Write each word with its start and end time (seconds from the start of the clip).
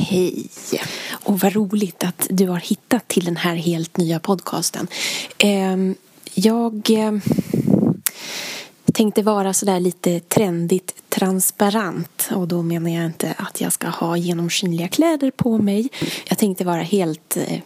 Hej! 0.00 0.48
Och 1.10 1.40
vad 1.40 1.52
roligt 1.52 2.04
att 2.04 2.26
du 2.30 2.48
har 2.48 2.58
hittat 2.58 3.08
till 3.08 3.24
den 3.24 3.36
här 3.36 3.54
helt 3.54 3.96
nya 3.96 4.20
podcasten. 4.20 4.86
Ehm, 5.38 5.94
jag 6.34 6.90
ehm, 6.90 7.20
tänkte 8.92 9.22
vara 9.22 9.52
sådär 9.52 9.80
lite 9.80 10.20
trendigt 10.20 10.94
transparent 11.08 12.28
och 12.34 12.48
då 12.48 12.62
menar 12.62 12.90
jag 12.90 13.06
inte 13.06 13.34
att 13.38 13.60
jag 13.60 13.72
ska 13.72 13.88
ha 13.88 14.16
genomskinliga 14.16 14.88
kläder 14.88 15.30
på 15.30 15.58
mig. 15.58 15.88
Jag 16.28 16.38
tänkte 16.38 16.64
vara 16.64 16.82
helt 16.82 17.36
eh, 17.36 17.60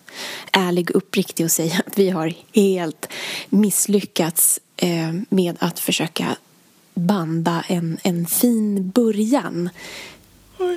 ärlig 0.52 0.90
och 0.90 0.96
uppriktig 0.96 1.44
och 1.44 1.52
säga 1.52 1.82
att 1.86 1.98
vi 1.98 2.10
har 2.10 2.34
helt 2.54 3.08
misslyckats 3.48 4.60
eh, 4.76 5.12
med 5.28 5.56
att 5.58 5.78
försöka 5.78 6.36
banda 6.94 7.64
en, 7.68 7.98
en 8.02 8.26
fin 8.26 8.90
början 8.90 9.70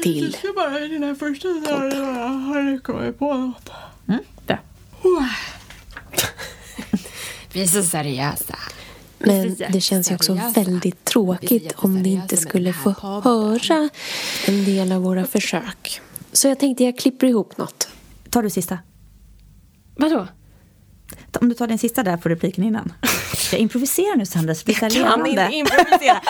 till 0.03 0.23
Jag 0.23 0.33
ska 0.33 0.53
bara 0.55 0.79
i 0.79 0.87
den 0.87 1.03
här 1.03 1.15
första 1.15 1.47
har 1.47 2.79
kommit 2.79 3.19
på 3.19 3.33
något. 3.33 3.69
Mm, 4.07 4.19
där. 4.45 4.59
Vi 7.53 7.61
är 7.61 7.67
så 7.67 7.83
seriösa. 7.83 8.55
Men 9.19 9.55
det 9.69 9.81
känns 9.81 10.11
ju 10.11 10.15
också 10.15 10.33
väldigt 10.55 11.05
tråkigt 11.05 11.73
om 11.75 12.01
ni 12.01 12.11
inte 12.11 12.37
skulle 12.37 12.73
få 12.73 12.89
höra 13.23 13.89
en 14.47 14.65
del 14.65 14.91
av 14.91 15.01
våra 15.01 15.25
försök. 15.25 16.01
Så 16.31 16.47
jag 16.47 16.59
tänkte 16.59 16.83
jag 16.83 16.97
klipper 16.97 17.27
ihop 17.27 17.57
något. 17.57 17.87
Tar 18.29 18.43
du 18.43 18.49
sista? 18.49 18.79
Vadå? 19.95 20.27
Om 21.41 21.49
du 21.49 21.55
tar 21.55 21.67
den 21.67 21.77
sista 21.77 22.03
där 22.03 22.17
på 22.17 22.29
repliken 22.29 22.63
innan. 22.63 22.93
Jag 23.51 23.59
improviserar 23.61 24.15
nu 24.15 24.25
Sandra, 24.25 24.55
så 24.55 24.65
blir 24.65 24.75
det 24.89 24.95
Jag 24.95 25.07
kan 25.07 25.25
inte 25.25 25.49
improvisera. 25.51 26.21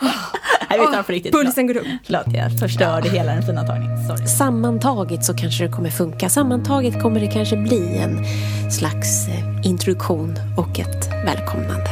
Nej, 0.70 0.80
vi 0.80 0.86
tar 0.86 1.02
på 1.02 1.12
riktigt. 1.12 1.32
Pulsen 1.32 1.66
går 1.66 1.76
upp. 1.76 1.86
Förlåt, 2.04 2.26
jag 2.34 2.58
förstörde 2.58 3.08
hela 3.08 3.32
den 3.34 3.42
fina 3.42 3.66
tagningen. 3.66 4.06
Sorry. 4.06 4.26
Sammantaget 4.26 5.24
så 5.24 5.34
kanske 5.34 5.64
det 5.66 5.72
kommer 5.72 5.90
funka. 5.90 6.28
Sammantaget 6.28 7.02
kommer 7.02 7.20
det 7.20 7.26
kanske 7.26 7.56
bli 7.56 7.98
en 7.98 8.24
slags 8.70 9.28
eh, 9.28 9.66
introduktion 9.66 10.34
och 10.56 10.78
ett 10.78 11.10
välkomnande. 11.24 11.90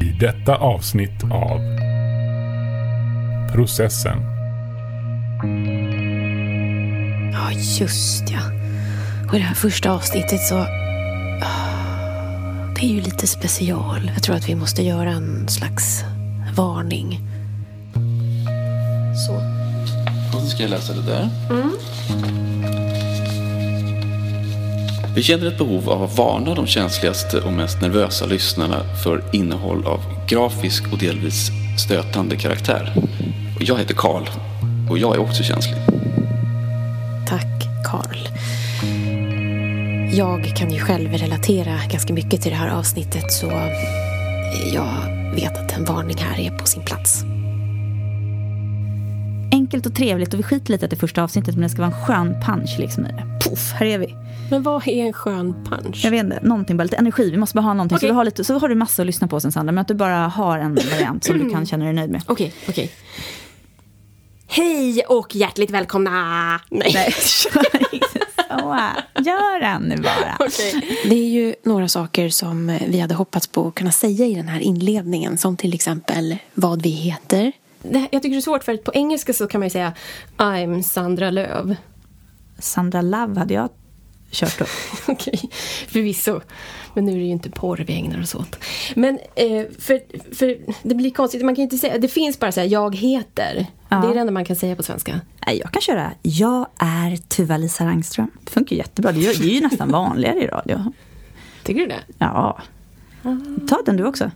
I 0.00 0.16
detta 0.20 0.56
avsnitt 0.56 1.24
av 1.32 1.60
Processen. 3.52 4.18
Ja, 7.32 7.52
just 7.52 8.30
ja. 8.30 8.40
Och 9.28 9.34
i 9.34 9.38
det 9.38 9.44
här 9.44 9.54
första 9.54 9.90
avsnittet 9.90 10.40
så... 10.40 10.66
är 12.82 12.88
ju 12.88 13.00
lite 13.00 13.26
special. 13.26 14.10
Jag 14.14 14.22
tror 14.22 14.36
att 14.36 14.48
vi 14.48 14.54
måste 14.54 14.82
göra 14.82 15.10
en 15.10 15.48
slags 15.48 16.04
varning. 16.56 17.20
Så. 19.26 19.34
Och 20.36 20.42
så 20.42 20.46
ska 20.46 20.62
jag 20.62 20.70
läsa 20.70 20.92
det 20.92 21.02
där. 21.02 21.28
Vi 25.14 25.22
känner 25.22 25.46
ett 25.46 25.58
behov 25.58 25.90
av 25.90 26.02
att 26.02 26.18
varna 26.18 26.54
de 26.54 26.66
känsligaste 26.66 27.40
och 27.40 27.52
mest 27.52 27.80
nervösa 27.80 28.26
lyssnarna 28.26 28.84
för 29.04 29.24
innehåll 29.32 29.86
av 29.86 30.00
grafisk 30.28 30.92
och 30.92 30.98
delvis 30.98 31.50
stötande 31.78 32.36
karaktär. 32.36 32.92
Och 33.56 33.62
jag 33.62 33.78
heter 33.78 33.94
Karl 33.94 34.28
och 34.90 34.98
jag 34.98 35.14
är 35.14 35.20
också 35.20 35.42
känslig. 35.42 35.76
Tack, 37.28 37.84
Karl. 37.84 38.39
Jag 40.12 40.56
kan 40.56 40.70
ju 40.70 40.80
själv 40.80 41.12
relatera 41.12 41.78
ganska 41.90 42.12
mycket 42.12 42.42
till 42.42 42.50
det 42.50 42.56
här 42.56 42.68
avsnittet 42.68 43.32
så 43.32 43.46
jag 44.74 44.94
vet 45.34 45.58
att 45.58 45.72
en 45.78 45.84
varning 45.84 46.16
här 46.16 46.40
är 46.40 46.58
på 46.58 46.66
sin 46.66 46.82
plats. 46.82 47.22
Enkelt 49.52 49.86
och 49.86 49.94
trevligt 49.94 50.34
och 50.34 50.38
vi 50.38 50.42
skiter 50.42 50.72
lite 50.72 50.86
i 50.86 50.88
det 50.88 50.96
första 50.96 51.22
avsnittet 51.22 51.54
men 51.54 51.62
det 51.62 51.68
ska 51.68 51.82
vara 51.82 51.92
en 51.94 52.06
skön 52.06 52.42
punch 52.46 52.76
liksom 52.78 53.06
i 53.06 53.08
det. 53.08 53.48
Puff, 53.48 53.72
här 53.72 53.86
är 53.86 53.98
vi. 53.98 54.14
Men 54.50 54.62
vad 54.62 54.88
är 54.88 55.06
en 55.06 55.12
skön 55.12 55.64
punch? 55.64 56.00
Jag 56.04 56.10
vet 56.10 56.24
inte, 56.24 56.38
någonting 56.42 56.76
bara 56.76 56.84
lite 56.84 56.96
energi. 56.96 57.30
Vi 57.30 57.36
måste 57.36 57.54
bara 57.54 57.62
ha 57.62 57.74
någonting. 57.74 57.96
Okej. 57.96 58.08
Så, 58.08 58.12
vi 58.12 58.16
har 58.16 58.24
lite, 58.24 58.44
så 58.44 58.58
har 58.58 58.68
du 58.68 58.74
massa 58.74 59.02
att 59.02 59.06
lyssna 59.06 59.28
på 59.28 59.40
sen 59.40 59.52
Sandra. 59.52 59.72
Men 59.72 59.82
att 59.82 59.88
du 59.88 59.94
bara 59.94 60.16
har 60.16 60.58
en 60.58 60.74
variant 60.74 61.24
som 61.24 61.38
du 61.38 61.50
kan 61.50 61.66
känna 61.66 61.84
dig 61.84 61.94
nöjd 61.94 62.10
med. 62.10 62.22
Okej, 62.26 62.54
okej. 62.68 62.92
Hej 64.46 65.02
och 65.08 65.36
hjärtligt 65.36 65.70
välkomna! 65.70 66.10
Nej. 66.70 66.90
Nej, 66.94 67.12
så. 68.58 68.76
Gör 69.22 69.60
den 69.60 69.82
nu 69.82 69.96
bara. 69.96 70.38
Det 71.04 71.14
är 71.14 71.28
ju 71.28 71.54
några 71.62 71.88
saker 71.88 72.28
som 72.28 72.78
vi 72.88 73.00
hade 73.00 73.14
hoppats 73.14 73.46
på 73.46 73.68
att 73.68 73.74
kunna 73.74 73.92
säga 73.92 74.26
i 74.26 74.34
den 74.34 74.48
här 74.48 74.60
inledningen. 74.60 75.38
Som 75.38 75.56
till 75.56 75.74
exempel 75.74 76.36
vad 76.54 76.82
vi 76.82 76.90
heter. 76.90 77.52
jag 77.82 78.10
tycker 78.10 78.30
det 78.30 78.36
är 78.36 78.40
svårt 78.40 78.64
för 78.64 78.74
att 78.74 78.84
på 78.84 78.92
engelska 78.94 79.32
så 79.32 79.46
kan 79.46 79.60
man 79.60 79.66
ju 79.66 79.70
säga 79.70 79.92
I'm 80.36 80.82
Sandra 80.82 81.30
Löv. 81.30 81.76
Sandra 82.58 83.02
Love 83.02 83.38
hade 83.38 83.54
jag 83.54 83.68
kört 84.30 84.58
då. 84.58 84.64
Okej, 85.12 85.40
förvisso. 85.88 86.40
Men 86.94 87.04
nu 87.04 87.12
är 87.12 87.16
det 87.16 87.22
ju 87.24 87.30
inte 87.30 87.50
porr 87.50 87.84
vi 87.86 87.92
ägnar 87.94 88.22
oss 88.22 88.34
åt. 88.34 88.56
Men 88.94 89.18
eh, 89.34 89.64
för, 89.78 90.00
för 90.34 90.58
det 90.82 90.94
blir 90.94 91.10
konstigt, 91.10 91.42
man 91.44 91.54
kan 91.54 91.62
inte 91.62 91.78
säga, 91.78 91.98
det 91.98 92.08
finns 92.08 92.38
bara 92.40 92.52
så 92.52 92.60
här, 92.60 92.66
jag 92.66 92.96
heter. 92.96 93.66
Ja. 93.88 93.96
Det 93.96 94.08
är 94.08 94.14
det 94.14 94.20
enda 94.20 94.32
man 94.32 94.44
kan 94.44 94.56
säga 94.56 94.76
på 94.76 94.82
svenska. 94.82 95.20
Jag 95.46 95.72
kan 95.72 95.82
köra 95.82 96.10
Jag 96.22 96.66
är 96.78 97.16
Tuva-Lisa 97.16 97.84
Rangström. 97.86 98.30
Det 98.44 98.50
funkar 98.50 98.76
jättebra. 98.76 99.12
Det 99.12 99.26
är, 99.26 99.42
ju- 99.42 99.60
nästan 99.60 99.90
vanligare 99.92 100.42
i 100.44 100.46
radio. 100.46 100.92
Tycker 101.64 101.80
du 101.80 101.86
det? 101.86 102.00
Ja. 102.18 102.60
Ta 103.68 103.82
den 103.86 103.96
du 103.96 104.04
också. 104.06 104.30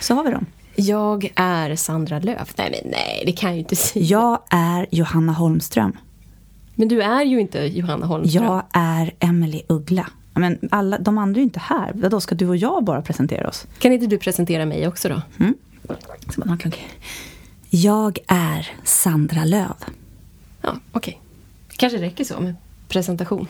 Så 0.00 0.14
har 0.14 0.24
vi 0.24 0.30
dem. 0.30 0.46
Jag 0.76 1.32
är 1.36 1.76
Sandra 1.76 2.18
Löv. 2.18 2.50
Nej, 2.56 2.80
men 2.82 2.90
nej, 2.90 3.22
det 3.26 3.32
kan 3.32 3.48
jag 3.50 3.54
ju 3.54 3.60
inte 3.60 3.76
säga. 3.76 4.04
Jag 4.04 4.38
är 4.50 4.86
Johanna 4.90 5.32
Holmström. 5.32 5.96
Men 6.74 6.88
du 6.88 7.02
är 7.02 7.22
ju 7.24 7.40
inte 7.40 7.58
Johanna 7.58 8.06
Holmström. 8.06 8.44
Jag 8.44 8.62
är 8.72 9.14
Emily 9.20 9.62
Uggla. 9.68 10.06
Men 10.34 10.58
alla, 10.70 10.98
de 10.98 11.18
andra 11.18 11.38
är 11.38 11.40
ju 11.40 11.44
inte 11.44 11.60
här. 11.60 11.92
Då 11.94 12.20
ska 12.20 12.34
du 12.34 12.48
och 12.48 12.56
jag 12.56 12.84
bara 12.84 13.02
presentera 13.02 13.48
oss? 13.48 13.66
Kan 13.78 13.92
inte 13.92 14.06
du 14.06 14.18
presentera 14.18 14.66
mig 14.66 14.88
också 14.88 15.08
då? 15.08 15.22
Kan- 16.58 16.72
Jag 17.70 18.18
är 18.26 18.68
Sandra 18.84 19.44
Löv. 19.44 19.74
Ja, 20.62 20.76
okej. 20.92 21.20
Kanske 21.76 21.98
räcker 21.98 22.24
så 22.24 22.40
med 22.40 22.54
presentation. 22.88 23.46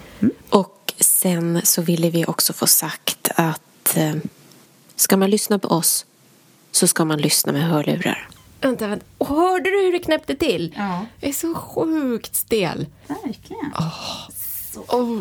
Och 0.51 0.93
sen 1.01 1.61
så 1.65 1.83
ville 1.83 2.11
vi 2.11 2.25
också 2.27 2.53
få 2.53 2.67
sagt 2.67 3.31
att 3.37 3.97
eh, 3.97 4.15
ska 4.97 5.17
man 5.17 5.31
lyssna 5.31 5.59
på 5.59 5.69
oss 5.69 6.07
så 6.73 6.87
ska 6.87 7.05
man 7.05 7.19
lyssna 7.21 7.53
med 7.53 7.63
hörlurar. 7.63 8.29
Vänta, 8.65 8.87
vänta. 8.87 9.07
Och 9.19 9.27
hörde 9.27 9.71
du 9.71 9.83
hur 9.83 9.93
det 9.93 9.99
knäppte 9.99 10.35
till? 10.35 10.75
Ja. 10.77 11.07
Jag 11.21 11.29
är 11.29 11.33
så 11.33 11.55
sjukt 11.55 12.35
stel. 12.35 12.87
Verkligen. 13.07 13.73
Oh, 14.89 15.21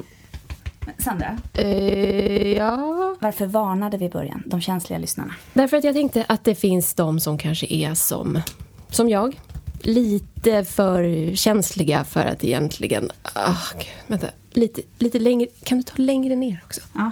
Sandra, 0.97 1.37
eh, 1.53 2.51
ja. 2.51 3.15
varför 3.19 3.45
varnade 3.45 3.97
vi 3.97 4.05
i 4.05 4.09
början 4.09 4.43
de 4.45 4.61
känsliga 4.61 4.99
lyssnarna? 4.99 5.35
Därför 5.53 5.77
att 5.77 5.83
jag 5.83 5.95
tänkte 5.95 6.25
att 6.27 6.43
det 6.43 6.55
finns 6.55 6.93
de 6.93 7.19
som 7.19 7.37
kanske 7.37 7.73
är 7.73 7.93
som, 7.93 8.41
som 8.89 9.09
jag. 9.09 9.39
Lite 9.81 10.65
för 10.65 11.35
känsliga 11.35 12.03
för 12.03 12.25
att 12.25 12.43
egentligen... 12.43 13.11
Ah, 13.33 13.55
gud, 13.77 13.87
vänta, 14.07 14.27
lite, 14.51 14.81
lite 14.97 15.19
längre. 15.19 15.47
Kan 15.63 15.77
du 15.77 15.83
ta 15.83 15.93
längre 15.95 16.35
ner 16.35 16.63
också? 16.65 16.81
Ja, 16.93 17.11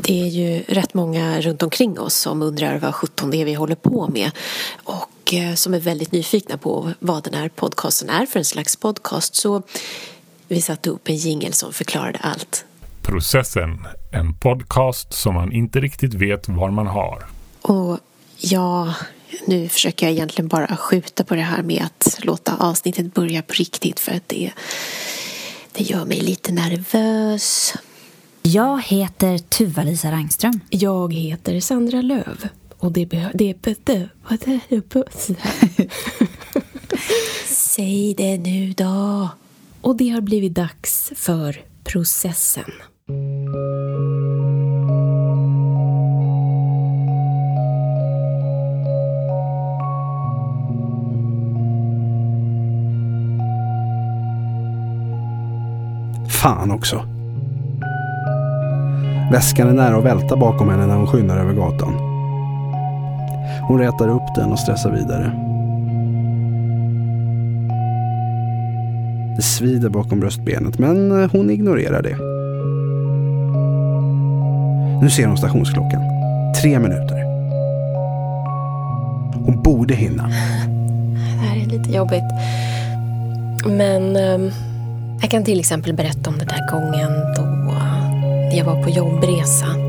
Det 0.00 0.22
är 0.22 0.26
ju 0.26 0.62
rätt 0.68 0.94
många 0.94 1.40
runt 1.40 1.62
omkring 1.62 2.00
oss 2.00 2.14
som 2.14 2.42
undrar 2.42 2.78
vad 2.78 2.94
sjutton 2.94 3.30
det 3.30 3.40
är 3.40 3.44
vi 3.44 3.54
håller 3.54 3.74
på 3.74 4.08
med. 4.08 4.30
Och 4.84 5.10
eh, 5.34 5.54
som 5.54 5.74
är 5.74 5.80
väldigt 5.80 6.12
nyfikna 6.12 6.58
på 6.58 6.92
vad 6.98 7.24
den 7.24 7.34
här 7.34 7.48
podcasten 7.48 8.10
är 8.10 8.26
för 8.26 8.38
en 8.38 8.44
slags 8.44 8.76
podcast. 8.76 9.34
Så 9.34 9.62
vi 10.48 10.60
satte 10.60 10.90
upp 10.90 11.08
en 11.08 11.16
jingel 11.16 11.52
som 11.52 11.72
förklarade 11.72 12.18
allt. 12.18 12.64
Processen. 13.02 13.86
En 14.12 14.34
podcast 14.34 15.12
som 15.12 15.34
man 15.34 15.52
inte 15.52 15.80
riktigt 15.80 16.14
vet 16.14 16.48
var 16.48 16.70
man 16.70 16.86
har. 16.86 17.26
Och 17.62 17.98
ja, 18.38 18.94
nu 19.46 19.68
försöker 19.68 20.06
jag 20.06 20.12
egentligen 20.12 20.48
bara 20.48 20.76
skjuta 20.76 21.24
på 21.24 21.34
det 21.34 21.42
här 21.42 21.62
med 21.62 21.82
att 21.84 22.18
låta 22.22 22.56
avsnittet 22.56 23.14
börja 23.14 23.42
på 23.42 23.52
riktigt 23.52 24.00
för 24.00 24.12
att 24.12 24.28
det, 24.28 24.52
det 25.72 25.84
gör 25.84 26.04
mig 26.04 26.20
lite 26.20 26.52
nervös. 26.52 27.74
Jag 28.42 28.82
heter 28.82 29.38
Tuva-Lisa 29.38 30.12
Rangström. 30.12 30.60
Jag 30.70 31.14
heter 31.14 31.60
Sandra 31.60 32.02
Löv 32.02 32.48
och 32.86 32.92
det 32.92 33.06
be- 33.06 33.30
vad 34.28 34.48
är 34.48 34.60
det? 34.64 35.90
Säg 37.46 38.14
det 38.14 38.38
nu 38.38 38.72
då. 38.72 39.28
Och 39.80 39.96
det 39.96 40.08
har 40.08 40.20
blivit 40.20 40.54
dags 40.54 41.12
för 41.16 41.56
processen. 41.84 42.64
Fan 56.42 56.70
också. 56.70 57.04
Väskan 59.32 59.68
är 59.68 59.72
nära 59.72 59.96
att 59.96 60.04
välta 60.04 60.36
bakom 60.36 60.68
henne 60.68 60.86
när 60.86 60.96
hon 60.96 61.06
skyndar 61.06 61.38
över 61.38 61.52
gatan. 61.52 62.15
Hon 63.68 63.78
rätar 63.78 64.08
upp 64.08 64.34
den 64.34 64.52
och 64.52 64.58
stressar 64.58 64.90
vidare. 64.90 65.32
Det 69.36 69.42
svider 69.42 69.88
bakom 69.88 70.20
bröstbenet 70.20 70.78
men 70.78 71.22
eh, 71.22 71.30
hon 71.32 71.50
ignorerar 71.50 72.02
det. 72.02 72.16
Nu 75.02 75.10
ser 75.10 75.26
hon 75.26 75.36
stationsklockan. 75.36 76.02
Tre 76.62 76.78
minuter. 76.78 77.22
Hon 79.44 79.62
borde 79.62 79.94
hinna. 79.94 80.22
Det 80.22 81.46
här 81.46 81.56
är 81.56 81.66
lite 81.66 81.90
jobbigt. 81.90 82.24
Men 83.66 84.16
ehm, 84.16 84.50
jag 85.20 85.30
kan 85.30 85.44
till 85.44 85.60
exempel 85.60 85.94
berätta 85.94 86.30
om 86.30 86.38
den 86.38 86.48
där 86.48 86.70
gången 86.72 87.34
då 87.36 87.56
jag 88.56 88.64
var 88.64 88.82
på 88.82 88.90
jobbresa. 88.90 89.85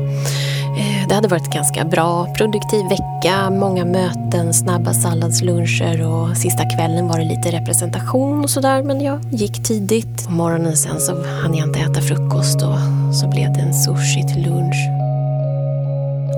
Det 1.08 1.14
hade 1.14 1.28
varit 1.28 1.44
en 1.44 1.50
ganska 1.50 1.84
bra, 1.84 2.34
produktiv 2.34 2.84
vecka. 2.88 3.50
Många 3.50 3.84
möten, 3.84 4.54
snabba 4.54 4.92
salladsluncher 4.92 6.06
och 6.06 6.36
sista 6.36 6.64
kvällen 6.64 7.08
var 7.08 7.18
det 7.18 7.24
lite 7.24 7.50
representation 7.50 8.44
och 8.44 8.50
sådär. 8.50 8.82
Men 8.82 9.00
jag 9.00 9.20
gick 9.30 9.62
tidigt. 9.62 10.26
På 10.26 10.32
morgonen 10.32 10.76
sen 10.76 11.00
så 11.00 11.24
hann 11.42 11.54
jag 11.54 11.68
inte 11.68 11.78
äta 11.78 12.00
frukost 12.00 12.62
och 12.62 13.14
så 13.14 13.28
blev 13.28 13.52
det 13.52 13.60
en 13.60 13.74
sushi 13.74 14.22
till 14.28 14.42
lunch. 14.42 14.88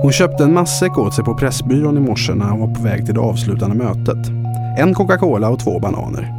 Hon 0.02 0.12
köpte 0.12 0.44
en 0.44 0.54
matsäck 0.54 0.98
åt 0.98 1.14
sig 1.14 1.24
på 1.24 1.34
Pressbyrån 1.34 1.96
i 1.96 2.00
morse 2.00 2.34
när 2.34 2.50
hon 2.50 2.60
var 2.60 2.74
på 2.74 2.82
väg 2.82 3.06
till 3.06 3.14
det 3.14 3.20
avslutande 3.20 3.76
mötet. 3.76 4.28
En 4.78 4.94
Coca-Cola 4.94 5.48
och 5.48 5.58
två 5.58 5.78
bananer. 5.78 6.32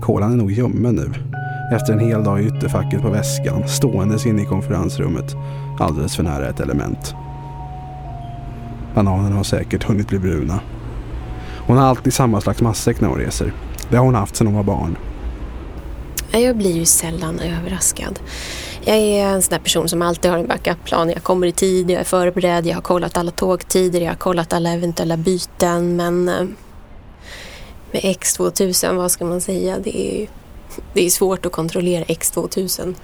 Kolan 0.00 0.32
är 0.32 0.36
nog 0.36 0.52
ljummen 0.52 0.94
nu. 0.94 1.35
Efter 1.72 1.92
en 1.92 1.98
hel 1.98 2.24
dag 2.24 2.42
i 2.42 2.46
ytterfacket 2.46 3.02
på 3.02 3.10
väskan, 3.10 3.68
ståendes 3.68 4.26
inne 4.26 4.42
i 4.42 4.44
konferensrummet, 4.44 5.34
alldeles 5.78 6.16
för 6.16 6.22
nära 6.22 6.48
ett 6.48 6.60
element. 6.60 7.14
Bananerna 8.94 9.36
har 9.36 9.44
säkert 9.44 9.84
hunnit 9.84 10.08
bli 10.08 10.18
bruna. 10.18 10.60
Hon 11.66 11.76
har 11.76 11.86
alltid 11.86 12.14
samma 12.14 12.40
slags 12.40 12.60
matsäck 12.60 13.00
när 13.00 13.08
hon 13.08 13.18
reser. 13.18 13.52
Det 13.90 13.96
har 13.96 14.04
hon 14.04 14.14
haft 14.14 14.36
sedan 14.36 14.46
hon 14.46 14.56
var 14.56 14.62
barn. 14.62 14.96
Jag 16.32 16.56
blir 16.56 16.72
ju 16.72 16.84
sällan 16.84 17.40
överraskad. 17.40 18.20
Jag 18.84 18.96
är 18.96 19.26
en 19.26 19.42
sån 19.42 19.50
där 19.50 19.58
person 19.58 19.88
som 19.88 20.02
alltid 20.02 20.30
har 20.30 20.38
en 20.38 20.46
backup-plan. 20.46 21.10
Jag 21.10 21.22
kommer 21.22 21.46
i 21.46 21.52
tid, 21.52 21.90
jag 21.90 22.00
är 22.00 22.04
förberedd, 22.04 22.66
jag 22.66 22.74
har 22.74 22.82
kollat 22.82 23.16
alla 23.16 23.30
tågtider, 23.30 24.00
jag 24.00 24.10
har 24.10 24.16
kollat 24.16 24.52
alla 24.52 24.72
eventuella 24.72 25.16
byten. 25.16 25.96
Men 25.96 26.28
eh, 26.28 26.46
med 27.92 28.02
X2000, 28.02 28.96
vad 28.96 29.10
ska 29.10 29.24
man 29.24 29.40
säga? 29.40 29.78
Det 29.78 30.22
är, 30.22 30.28
det 30.92 31.06
är 31.06 31.10
svårt 31.10 31.46
att 31.46 31.52
kontrollera 31.52 32.04
X2000. 32.04 32.94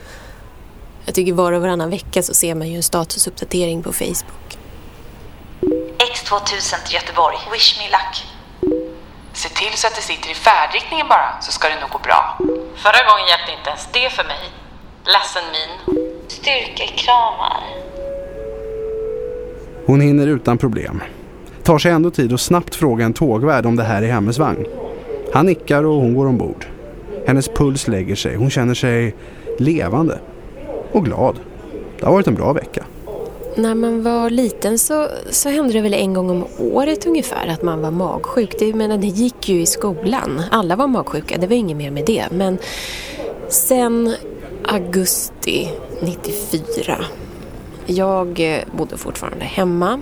Jag 1.04 1.14
tycker 1.14 1.32
var 1.32 1.52
och 1.52 1.62
varannan 1.62 1.90
vecka 1.90 2.22
så 2.22 2.34
ser 2.34 2.54
man 2.54 2.68
ju 2.68 2.76
en 2.76 2.82
statusuppdatering 2.82 3.82
på 3.82 3.92
Facebook. 3.92 4.58
X2000 5.98 6.86
till 6.86 6.94
Göteborg. 6.94 7.36
Wish 7.52 7.78
me 7.78 7.84
luck. 7.84 8.14
Se 9.32 9.48
till 9.48 9.78
så 9.78 9.86
att 9.86 9.94
det 9.94 10.02
sitter 10.02 10.30
i 10.30 10.34
färdriktningen 10.34 11.08
bara, 11.08 11.40
så 11.40 11.52
ska 11.52 11.68
det 11.68 11.80
nog 11.80 11.90
gå 11.90 11.98
bra. 11.98 12.38
Förra 12.76 13.02
gången 13.08 13.26
hjälpte 13.28 13.52
inte 13.58 13.70
ens 13.70 13.88
det 13.92 14.10
för 14.16 14.24
mig. 14.24 14.42
Ledsen 15.04 15.42
min. 15.52 15.72
Styrkekramar. 16.28 17.62
Hon 19.86 20.00
hinner 20.00 20.26
utan 20.26 20.58
problem. 20.58 21.02
Tar 21.62 21.78
sig 21.78 21.92
ändå 21.92 22.10
tid 22.10 22.32
att 22.32 22.40
snabbt 22.40 22.74
fråga 22.74 23.04
en 23.04 23.14
tågvärd 23.14 23.66
om 23.66 23.76
det 23.76 23.82
här 23.82 24.02
är 24.02 24.12
hennes 24.12 24.38
vagn. 24.38 24.66
Han 25.32 25.46
nickar 25.46 25.84
och 25.84 25.94
hon 25.94 26.14
går 26.14 26.26
ombord. 26.26 26.66
Hennes 27.26 27.48
puls 27.48 27.88
lägger 27.88 28.14
sig. 28.14 28.36
Hon 28.36 28.50
känner 28.50 28.74
sig 28.74 29.14
levande 29.58 30.18
och 30.92 31.04
glad. 31.04 31.38
Det 32.00 32.06
har 32.06 32.12
varit 32.12 32.26
en 32.26 32.34
bra 32.34 32.52
vecka. 32.52 32.84
När 33.56 33.74
man 33.74 34.02
var 34.02 34.30
liten 34.30 34.78
så, 34.78 35.08
så 35.30 35.48
hände 35.48 35.72
det 35.72 35.80
väl 35.80 35.94
en 35.94 36.14
gång 36.14 36.30
om 36.30 36.44
året 36.58 37.06
ungefär 37.06 37.46
att 37.46 37.62
man 37.62 37.82
var 37.82 37.90
magsjuk. 37.90 38.58
Det, 38.58 38.74
menar, 38.74 38.98
det 38.98 39.06
gick 39.06 39.48
ju 39.48 39.60
i 39.60 39.66
skolan. 39.66 40.42
Alla 40.50 40.76
var 40.76 40.86
magsjuka, 40.86 41.38
det 41.38 41.46
var 41.46 41.56
inget 41.56 41.76
mer 41.76 41.90
med 41.90 42.04
det. 42.06 42.24
Men 42.30 42.58
sen 43.48 44.14
augusti 44.64 45.68
94. 46.00 46.96
Jag 47.86 48.40
eh, 48.40 48.60
bodde 48.78 48.96
fortfarande 48.96 49.44
hemma. 49.44 50.00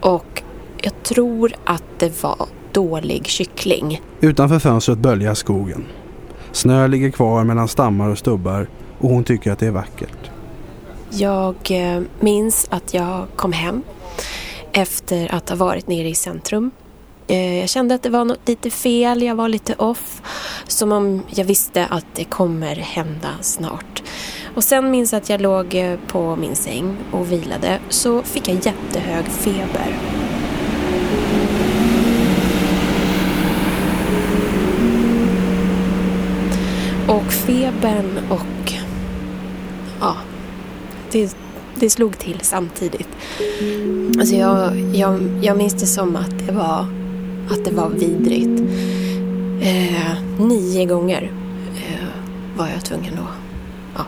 Och 0.00 0.42
jag 0.82 1.02
tror 1.02 1.52
att 1.64 1.84
det 1.98 2.22
var 2.22 2.46
dålig 2.78 3.26
kyckling. 3.26 4.00
Utanför 4.20 4.58
fönstret 4.58 4.98
böljar 4.98 5.34
skogen. 5.34 5.86
Snö 6.52 6.88
ligger 6.88 7.10
kvar 7.10 7.44
mellan 7.44 7.68
stammar 7.68 8.08
och 8.08 8.18
stubbar 8.18 8.68
och 8.98 9.10
hon 9.10 9.24
tycker 9.24 9.52
att 9.52 9.58
det 9.58 9.66
är 9.66 9.70
vackert. 9.70 10.30
Jag 11.10 11.54
eh, 11.70 12.00
minns 12.20 12.66
att 12.70 12.94
jag 12.94 13.26
kom 13.36 13.52
hem 13.52 13.82
efter 14.72 15.34
att 15.34 15.48
ha 15.48 15.56
varit 15.56 15.88
nere 15.88 16.08
i 16.08 16.14
centrum. 16.14 16.70
Eh, 17.26 17.58
Jag 17.60 17.68
kände 17.68 17.94
att 17.94 18.02
det 18.02 18.10
var 18.10 18.24
något 18.24 18.48
lite 18.48 18.70
fel, 18.70 19.22
jag 19.22 19.34
var 19.34 19.48
lite 19.48 19.74
off. 19.74 20.22
Som 20.66 20.92
om 20.92 21.22
jag 21.30 21.44
visste 21.44 21.86
att 21.86 22.06
det 22.14 22.24
kommer 22.24 22.76
hända 22.76 23.28
snart. 23.40 24.02
Och 24.54 24.64
sen 24.64 24.90
minns 24.90 25.12
jag 25.12 25.20
att 25.22 25.30
jag 25.30 25.40
låg 25.40 25.74
eh, 25.74 25.96
på 26.06 26.36
min 26.36 26.56
säng 26.56 26.96
och 27.12 27.32
vilade. 27.32 27.78
Så 27.88 28.22
fick 28.22 28.48
jag 28.48 28.54
jättehög 28.66 29.24
feber. 29.24 29.94
Och 37.08 37.32
febern 37.48 38.18
och... 38.30 38.72
Ja, 40.00 40.16
det, 41.12 41.36
det 41.74 41.90
slog 41.90 42.18
till 42.18 42.38
samtidigt. 42.42 43.08
Alltså 44.18 44.34
jag, 44.34 44.80
jag, 44.94 45.20
jag 45.42 45.56
minns 45.56 45.74
det 45.74 45.86
som 45.86 46.16
att 46.16 46.46
det 46.46 46.52
var, 46.52 46.86
att 47.50 47.64
det 47.64 47.70
var 47.70 47.88
vidrigt. 47.88 48.62
Eh, 49.62 50.44
nio 50.46 50.86
gånger 50.86 51.32
eh, 51.76 52.06
var 52.58 52.68
jag 52.68 52.84
tvungen 52.84 53.12
att... 53.12 53.34
Ja. 53.96 54.04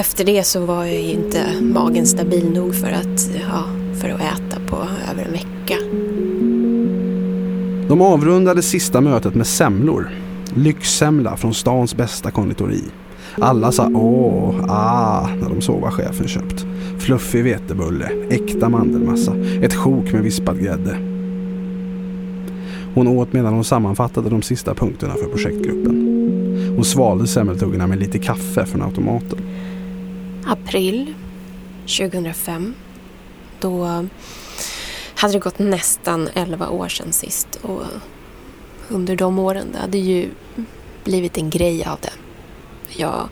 Efter 0.00 0.24
det 0.24 0.42
så 0.42 0.66
var 0.66 0.84
jag 0.84 1.02
ju 1.02 1.12
inte 1.12 1.46
magen 1.60 2.06
stabil 2.06 2.50
nog 2.50 2.74
för 2.74 2.90
att, 2.90 3.30
ja, 3.50 3.64
för 4.00 4.08
att 4.08 4.20
äta 4.20 4.60
på 4.68 4.76
över 5.10 5.24
en 5.24 5.32
vecka. 5.32 5.76
De 7.88 8.00
avrundade 8.00 8.62
sista 8.62 9.00
mötet 9.00 9.34
med 9.34 9.46
semlor. 9.46 10.25
Lyxsemla 10.56 11.36
från 11.36 11.54
stans 11.54 11.94
bästa 11.94 12.30
konditori. 12.30 12.82
Alla 13.40 13.72
sa 13.72 13.90
åh, 13.94 14.64
ah 14.68 15.28
när 15.40 15.48
de 15.48 15.60
såg 15.60 15.80
vad 15.80 15.92
chefen 15.92 16.28
köpt. 16.28 16.66
Fluffig 16.98 17.44
vetebulle, 17.44 18.10
äkta 18.30 18.68
mandelmassa, 18.68 19.36
ett 19.62 19.74
sjok 19.74 20.12
med 20.12 20.22
vispad 20.22 20.60
grädde. 20.62 20.98
Hon 22.94 23.08
åt 23.08 23.32
medan 23.32 23.54
hon 23.54 23.64
sammanfattade 23.64 24.30
de 24.30 24.42
sista 24.42 24.74
punkterna 24.74 25.14
för 25.14 25.26
projektgruppen. 25.26 25.94
Hon 26.76 26.84
svalde 26.84 27.26
semmeltuggorna 27.26 27.86
med 27.86 27.98
lite 27.98 28.18
kaffe 28.18 28.66
från 28.66 28.82
automaten. 28.82 29.38
April 30.46 31.14
2005. 31.98 32.74
Då 33.60 34.04
hade 35.14 35.32
det 35.32 35.38
gått 35.38 35.58
nästan 35.58 36.28
11 36.34 36.68
år 36.68 36.88
sedan 36.88 37.12
sist. 37.12 37.58
Och 37.62 37.82
under 38.88 39.16
de 39.16 39.38
åren 39.38 39.66
det 39.72 39.78
hade 39.78 39.98
ju 39.98 40.30
blivit 41.04 41.38
en 41.38 41.50
grej 41.50 41.84
av 41.84 41.98
det. 42.00 42.12
Jag, 42.88 43.28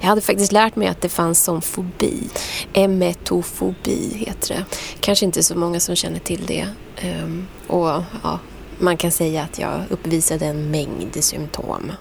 jag 0.00 0.08
hade 0.08 0.20
faktiskt 0.20 0.52
lärt 0.52 0.76
mig 0.76 0.88
att 0.88 1.00
det 1.00 1.08
fanns 1.08 1.42
som 1.42 1.62
fobi. 1.62 2.28
Emetofobi 2.72 4.12
heter 4.14 4.54
det. 4.54 4.64
Kanske 5.00 5.24
inte 5.24 5.42
så 5.42 5.58
många 5.58 5.80
som 5.80 5.96
känner 5.96 6.18
till 6.18 6.46
det. 6.46 6.68
Ehm, 6.96 7.46
och 7.66 8.02
ja, 8.22 8.38
man 8.78 8.96
kan 8.96 9.10
säga 9.10 9.42
att 9.42 9.58
jag 9.58 9.84
uppvisade 9.90 10.46
en 10.46 10.70
mängd 10.70 11.24
symptom. 11.24 11.92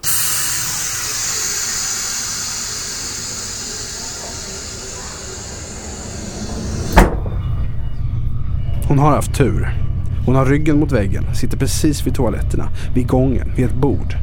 Hon 8.87 8.99
har 8.99 9.11
haft 9.11 9.37
tur. 9.37 9.86
Hon 10.27 10.35
har 10.35 10.45
ryggen 10.45 10.79
mot 10.79 10.91
väggen, 10.91 11.35
sitter 11.35 11.57
precis 11.57 12.07
vid 12.07 12.15
toaletterna, 12.15 12.69
vid 12.93 13.07
gången, 13.07 13.51
vid 13.55 13.65
ett 13.65 13.75
bord. 13.75 14.15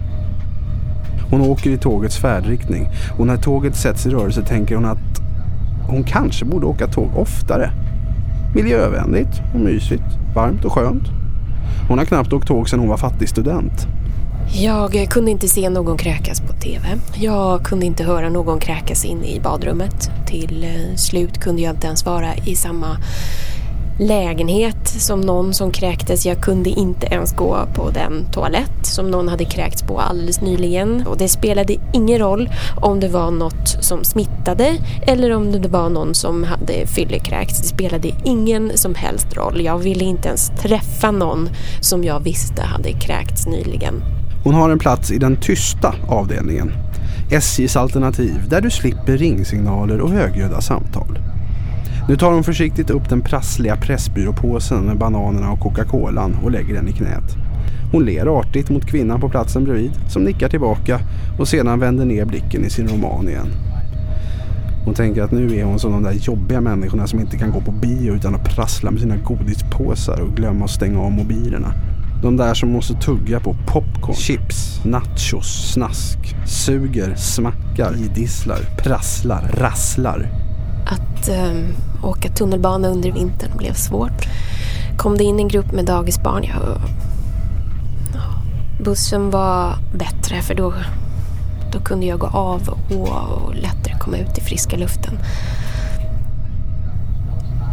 Hon 1.31 1.41
åker 1.41 1.71
i 1.71 1.79
tågets 1.79 2.17
färdriktning 2.17 2.89
och 3.19 3.27
när 3.27 3.37
tåget 3.37 3.77
sätts 3.77 4.07
i 4.07 4.11
rörelse 4.11 4.43
tänker 4.43 4.75
hon 4.75 4.85
att 4.85 5.21
hon 5.89 6.05
kanske 6.05 6.45
borde 6.45 6.67
åka 6.67 6.87
tåg 6.87 7.11
oftare. 7.17 7.71
Miljövänligt 8.55 9.41
och 9.55 9.61
mysigt, 9.61 10.05
varmt 10.35 10.65
och 10.65 10.73
skönt. 10.73 11.09
Hon 11.89 11.99
har 11.99 12.05
knappt 12.05 12.33
åkt 12.33 12.49
tåg 12.49 12.69
sedan 12.69 12.79
hon 12.79 12.89
var 12.89 12.97
fattig 12.97 13.29
student. 13.29 13.87
Jag 14.53 15.09
kunde 15.11 15.31
inte 15.31 15.49
se 15.49 15.69
någon 15.69 15.99
kräkas 15.99 16.41
på 16.41 16.53
TV. 16.53 16.99
Jag 17.15 17.63
kunde 17.63 17.87
inte 17.87 18.05
höra 18.05 18.29
någon 18.29 18.61
kräkas 18.61 19.05
inne 19.05 19.27
i 19.27 19.41
badrummet. 19.41 20.11
Till 20.27 20.67
slut 20.97 21.39
kunde 21.39 21.63
jag 21.63 21.75
inte 21.75 21.87
ens 21.87 22.07
vara 22.07 22.35
i 22.35 22.57
samma 22.57 22.97
lägenhet 23.99 24.89
som 24.89 25.21
någon 25.21 25.55
som 25.55 25.71
kräktes. 25.71 26.27
Jag 26.27 26.41
kunde 26.41 26.71
inte 26.71 27.07
ens 27.07 27.37
gå 27.37 27.67
på 27.75 27.91
den 27.91 28.25
toalett 28.33 28.87
som 28.87 29.11
någon 29.11 29.29
hade 29.29 29.45
kräkts 29.45 29.83
på 29.83 30.01
alldeles 30.01 30.41
nyligen. 30.41 31.07
Och 31.07 31.19
det 31.19 31.29
spelade 31.29 31.77
ingen 31.93 32.19
roll 32.19 32.51
om 32.77 33.01
det 33.01 33.09
var 33.09 33.31
något 33.31 33.69
som 33.81 34.05
smittade 34.05 34.79
eller 35.07 35.31
om 35.31 35.53
det 35.53 35.69
var 35.69 35.89
någon 35.89 36.15
som 36.15 36.45
hade 36.45 36.87
fyllekräkts. 36.87 37.61
Det 37.61 37.69
spelade 37.69 38.11
ingen 38.25 38.79
som 38.79 38.95
helst 38.95 39.37
roll. 39.37 39.65
Jag 39.65 39.79
ville 39.79 40.05
inte 40.05 40.29
ens 40.29 40.51
träffa 40.63 41.11
någon 41.11 41.49
som 41.81 42.05
jag 42.05 42.21
visste 42.21 42.63
hade 42.63 42.93
kräkts 42.93 43.47
nyligen. 43.47 44.03
Hon 44.45 44.55
har 44.55 44.71
en 44.71 44.79
plats 44.79 45.11
i 45.11 45.19
den 45.19 45.37
tysta 45.37 45.95
avdelningen. 46.09 46.73
SJs 47.31 47.77
alternativ 47.77 48.49
där 48.49 48.61
du 48.61 48.71
slipper 48.71 49.17
ringsignaler 49.17 50.01
och 50.01 50.11
högljudda 50.11 50.61
samtal. 50.61 51.19
Nu 52.09 52.17
tar 52.17 52.33
hon 52.33 52.45
försiktigt 52.45 52.91
upp 52.91 53.09
den 53.09 53.21
prassliga 53.21 53.77
pressbyråpåsen 53.77 54.85
med 54.85 54.99
bananerna 54.99 55.51
och 55.51 55.61
Coca-Colan 55.61 56.37
och 56.43 56.51
lägger 56.51 56.75
den 56.75 56.89
i 56.89 56.93
knät. 56.93 57.37
Hon 57.93 58.05
ler 58.05 58.39
artigt 58.39 58.71
mot 58.71 58.87
kvinnan 58.87 59.21
på 59.21 59.29
platsen 59.29 59.65
bredvid 59.65 59.91
som 60.09 60.25
nickar 60.25 60.49
tillbaka 60.49 61.01
och 61.39 61.49
sedan 61.49 61.81
vänder 61.81 62.05
ner 62.05 62.25
blicken 62.25 62.65
i 62.65 62.71
sin 62.71 62.89
roman 62.89 63.29
igen. 63.29 63.47
Hon 64.85 64.95
tänker 64.95 65.23
att 65.23 65.33
nu 65.33 65.59
är 65.59 65.65
hon 65.65 65.79
som 65.79 65.93
de 65.93 66.03
där 66.03 66.13
jobbiga 66.13 66.61
människorna 66.61 67.07
som 67.07 67.21
inte 67.21 67.39
kan 67.39 67.51
gå 67.51 67.61
på 67.61 67.73
bio 67.73 68.15
utan 68.15 68.35
att 68.35 68.57
prassla 68.57 68.91
med 68.91 69.01
sina 69.01 69.17
godispåsar 69.17 70.21
och 70.21 70.37
glömma 70.37 70.65
att 70.65 70.71
stänga 70.71 71.01
av 71.01 71.13
mobilerna. 71.13 71.75
De 72.23 72.37
där 72.37 72.55
som 72.55 72.71
måste 72.71 72.95
tugga 72.95 73.41
på 73.41 73.57
popcorn, 73.67 74.15
chips, 74.15 74.85
nachos, 74.85 75.73
snask, 75.73 76.19
suger, 76.47 77.15
smackar, 77.15 77.95
idisslar, 77.97 78.59
prasslar, 78.79 79.51
rasslar. 79.55 80.44
Att 80.85 81.29
um, 81.29 81.75
åka 82.03 82.29
tunnelbana 82.29 82.89
under 82.89 83.13
vintern 83.13 83.57
blev 83.57 83.75
svårt. 83.75 84.29
Kom 84.99 85.19
det 85.19 85.25
in 85.25 85.39
en 85.39 85.49
grupp 85.49 85.73
med 85.73 85.85
dagisbarn, 85.85 86.45
ja, 86.45 86.81
Bussen 88.85 89.31
var 89.31 89.77
bättre 89.95 90.43
för 90.43 90.55
då, 90.55 90.75
då 91.73 91.81
kunde 91.81 92.07
jag 92.07 92.19
gå 92.19 92.27
av 92.27 92.69
och, 92.69 92.99
och 92.99 93.55
lättare 93.55 93.99
komma 93.99 94.17
ut 94.17 94.39
i 94.39 94.41
friska 94.41 94.77
luften. 94.77 95.19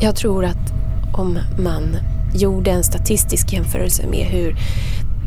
Jag 0.02 0.16
tror 0.16 0.46
att 0.46 0.74
om 1.14 1.40
man 1.64 1.98
gjorde 2.34 2.72
en 2.72 2.84
statistisk 2.84 3.54
jämförelse 3.54 4.08
med 4.08 4.26
hur 4.26 4.56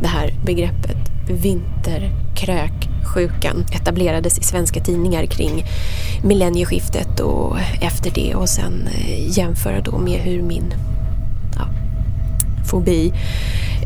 det 0.00 0.08
här 0.08 0.34
begreppet 0.44 0.96
vinterkrök 1.28 2.88
sjukan 3.04 3.64
etablerades 3.72 4.38
i 4.38 4.42
svenska 4.42 4.80
tidningar 4.80 5.26
kring 5.26 5.64
millennieskiftet 6.24 7.20
och 7.20 7.56
efter 7.80 8.10
det 8.10 8.34
och 8.34 8.48
sen 8.48 8.88
eh, 8.88 9.38
jämföra 9.38 9.80
då 9.80 9.98
med 9.98 10.20
hur 10.20 10.42
min 10.42 10.74
ja, 11.56 11.68
fobi 12.70 13.12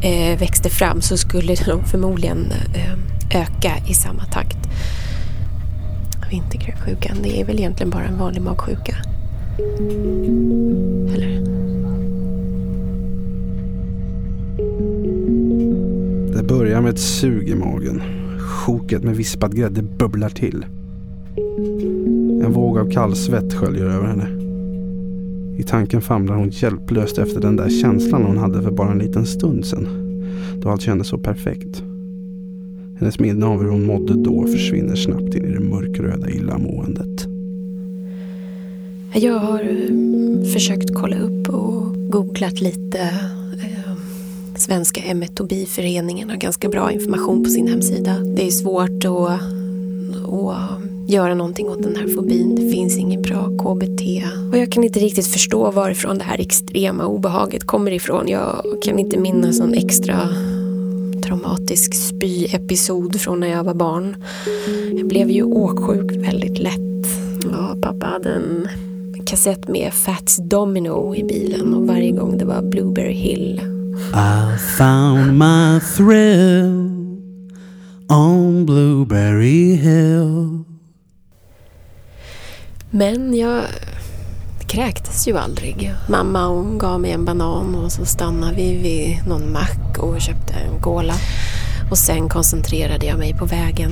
eh, 0.02 0.38
växte 0.38 0.70
fram 0.70 1.00
så 1.00 1.16
skulle 1.16 1.54
de 1.66 1.84
förmodligen 1.84 2.52
eh, 2.74 3.40
öka 3.40 3.72
i 3.88 3.94
samma 3.94 4.24
takt. 4.24 4.58
Vinterkräksjukan, 6.30 7.16
det 7.22 7.40
är 7.40 7.44
väl 7.44 7.58
egentligen 7.58 7.90
bara 7.90 8.04
en 8.04 8.18
vanlig 8.18 8.42
magsjuka. 8.42 8.96
Eller? 11.14 11.40
Det 16.36 16.42
börjar 16.42 16.80
med 16.80 16.90
ett 16.90 17.00
sug 17.00 17.48
i 17.48 17.54
magen. 17.54 18.17
Sjoket 18.68 19.04
med 19.04 19.16
vispad 19.16 19.56
grädde 19.56 19.82
bubblar 19.82 20.28
till. 20.28 20.66
En 22.42 22.52
våg 22.52 22.78
av 22.78 22.90
kallsvett 22.90 23.54
sköljer 23.54 23.84
över 23.84 24.06
henne. 24.06 24.28
I 25.58 25.62
tanken 25.62 26.02
famlar 26.02 26.34
hon 26.34 26.48
hjälplöst 26.48 27.18
efter 27.18 27.40
den 27.40 27.56
där 27.56 27.68
känslan 27.68 28.22
hon 28.22 28.38
hade 28.38 28.62
för 28.62 28.70
bara 28.70 28.92
en 28.92 28.98
liten 28.98 29.26
stund 29.26 29.66
sedan. 29.66 29.86
Då 30.62 30.68
allt 30.68 30.82
kändes 30.82 31.08
så 31.08 31.18
perfekt. 31.18 31.82
Hennes 32.98 33.18
minne 33.18 33.46
av 33.46 33.62
hur 33.62 33.70
hon 33.70 33.86
mådde 33.86 34.14
då 34.14 34.46
försvinner 34.46 34.96
snabbt 34.96 35.34
in 35.34 35.44
i 35.44 35.52
det 35.52 35.60
mörkröda 35.60 36.30
illamåendet. 36.30 37.26
Jag 39.14 39.38
har 39.38 39.60
eh, 39.60 40.52
försökt 40.52 40.94
kolla 40.94 41.18
upp 41.18 41.48
och 41.48 42.10
googlat 42.10 42.60
lite. 42.60 43.10
Svenska 44.58 45.00
Emetobiföreningen 45.00 46.30
har 46.30 46.36
ganska 46.36 46.68
bra 46.68 46.92
information 46.92 47.44
på 47.44 47.50
sin 47.50 47.68
hemsida. 47.68 48.18
Det 48.18 48.46
är 48.46 48.50
svårt 48.50 49.04
att, 49.04 49.40
att 50.32 50.80
göra 51.08 51.34
någonting 51.34 51.68
åt 51.68 51.82
den 51.82 51.96
här 51.96 52.08
fobin. 52.08 52.54
Det 52.54 52.70
finns 52.70 52.98
ingen 52.98 53.22
bra 53.22 53.44
KBT. 53.44 54.02
Och 54.52 54.58
jag 54.58 54.72
kan 54.72 54.84
inte 54.84 55.00
riktigt 55.00 55.26
förstå 55.26 55.70
varifrån 55.70 56.18
det 56.18 56.24
här 56.24 56.40
extrema 56.40 57.06
obehaget 57.06 57.64
kommer 57.64 57.90
ifrån. 57.90 58.28
Jag 58.28 58.64
kan 58.82 58.98
inte 58.98 59.18
minnas 59.18 59.58
någon 59.58 59.74
extra 59.74 60.28
traumatisk 61.24 61.94
spyepisod 61.94 63.20
från 63.20 63.40
när 63.40 63.48
jag 63.48 63.64
var 63.64 63.74
barn. 63.74 64.16
Jag 64.96 65.08
blev 65.08 65.30
ju 65.30 65.42
åksjuk 65.42 66.12
väldigt 66.16 66.58
lätt. 66.58 67.06
Ja, 67.52 67.76
pappa 67.82 68.06
hade 68.06 68.30
en 68.30 68.68
kassett 69.26 69.68
med 69.68 69.92
Fats 69.94 70.36
Domino 70.36 71.14
i 71.16 71.24
bilen 71.24 71.74
och 71.74 71.86
varje 71.86 72.10
gång 72.10 72.38
det 72.38 72.44
var 72.44 72.62
Blueberry 72.62 73.12
Hill. 73.12 73.77
I 74.14 74.56
found 74.56 75.38
my 75.38 75.80
thrill 75.80 76.98
on 78.08 78.66
Blueberry 78.66 79.74
Hill. 79.74 80.64
Men 82.90 83.34
jag 83.34 83.62
kräktes 84.66 85.28
ju 85.28 85.36
aldrig. 85.36 85.94
Mamma 86.08 86.46
hon 86.46 86.78
gav 86.78 87.00
mig 87.00 87.12
en 87.12 87.24
banan 87.24 87.74
och 87.74 87.92
så 87.92 88.04
stannade 88.04 88.56
vi 88.56 88.76
vid 88.76 89.28
någon 89.28 89.52
mack 89.52 89.98
och 89.98 90.20
köpte 90.20 90.54
en 90.54 90.80
cola. 90.80 91.14
Och 91.90 91.98
sen 91.98 92.28
koncentrerade 92.28 93.06
jag 93.06 93.18
mig 93.18 93.34
på 93.34 93.44
vägen. 93.44 93.90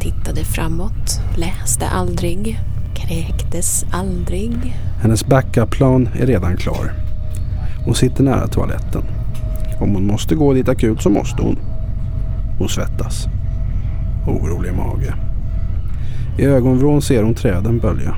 Tittade 0.00 0.44
framåt, 0.44 1.20
läste 1.36 1.86
aldrig, 1.86 2.58
kräktes 2.94 3.84
aldrig. 3.92 4.76
Hennes 5.02 5.26
backup-plan 5.26 6.08
är 6.18 6.26
redan 6.26 6.56
klar. 6.56 6.92
Hon 7.84 7.94
sitter 7.94 8.22
nära 8.22 8.48
toaletten. 8.48 9.02
Om 9.78 9.94
hon 9.94 10.06
måste 10.06 10.34
gå 10.34 10.54
dit 10.54 10.68
akut 10.68 11.02
så 11.02 11.10
måste 11.10 11.42
hon. 11.42 11.58
Hon 12.58 12.68
svettas. 12.68 13.26
Orolig 14.26 14.74
mage. 14.74 15.14
I 16.38 16.44
ögonvrån 16.44 17.02
ser 17.02 17.22
hon 17.22 17.34
träden 17.34 17.78
bölja. 17.78 18.16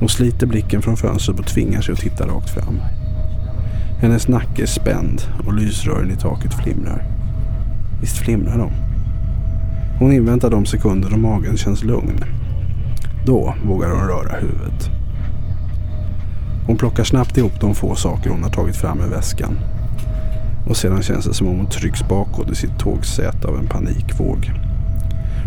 Hon 0.00 0.08
sliter 0.08 0.46
blicken 0.46 0.82
från 0.82 0.96
fönstret 0.96 1.38
och 1.38 1.46
tvingar 1.46 1.80
sig 1.80 1.92
att 1.92 1.98
titta 1.98 2.26
rakt 2.26 2.50
fram. 2.50 2.80
Hennes 4.00 4.28
nacke 4.28 4.62
är 4.62 4.66
spänd 4.66 5.22
och 5.46 5.54
lysrören 5.54 6.10
i 6.10 6.16
taket 6.16 6.54
flimrar. 6.54 7.04
Visst 8.00 8.16
flimrar 8.16 8.58
de? 8.58 8.70
Hon 9.98 10.12
inväntar 10.12 10.50
de 10.50 10.66
sekunder 10.66 11.10
då 11.10 11.16
magen 11.16 11.56
känns 11.56 11.84
lugn. 11.84 12.24
Då 13.26 13.54
vågar 13.64 13.90
hon 13.90 14.08
röra 14.08 14.36
huvudet. 14.40 14.90
Hon 16.66 16.76
plockar 16.76 17.04
snabbt 17.04 17.36
ihop 17.36 17.60
de 17.60 17.74
få 17.74 17.94
saker 17.94 18.30
hon 18.30 18.42
har 18.42 18.50
tagit 18.50 18.76
fram 18.76 19.00
ur 19.00 19.08
väskan. 19.08 19.58
Och 20.68 20.76
sedan 20.76 21.02
känns 21.02 21.24
det 21.24 21.34
som 21.34 21.48
om 21.48 21.56
hon 21.56 21.68
trycks 21.68 22.08
bakåt 22.08 22.50
i 22.50 22.54
sitt 22.54 22.78
tågsäte 22.78 23.48
av 23.48 23.58
en 23.58 23.66
panikvåg. 23.66 24.52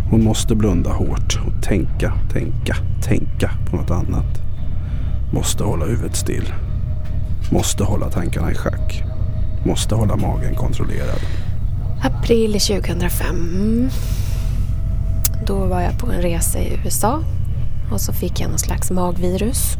Hon 0.09 0.23
måste 0.23 0.55
blunda 0.55 0.89
hårt 0.89 1.39
och 1.45 1.63
tänka, 1.63 2.13
tänka, 2.33 2.75
tänka 3.03 3.51
på 3.69 3.75
något 3.75 3.91
annat. 3.91 4.41
Måste 5.33 5.63
hålla 5.63 5.85
huvudet 5.85 6.15
still. 6.15 6.53
Måste 7.51 7.83
hålla 7.83 8.09
tankarna 8.09 8.51
i 8.51 8.55
schack. 8.55 9.03
Måste 9.65 9.95
hålla 9.95 10.15
magen 10.15 10.55
kontrollerad. 10.55 11.19
April 12.03 12.51
2005. 12.51 13.89
Då 15.45 15.65
var 15.65 15.81
jag 15.81 15.99
på 15.99 16.11
en 16.11 16.21
resa 16.21 16.59
i 16.59 16.79
USA 16.85 17.23
och 17.91 18.01
så 18.01 18.13
fick 18.13 18.39
jag 18.39 18.49
någon 18.49 18.59
slags 18.59 18.91
magvirus. 18.91 19.75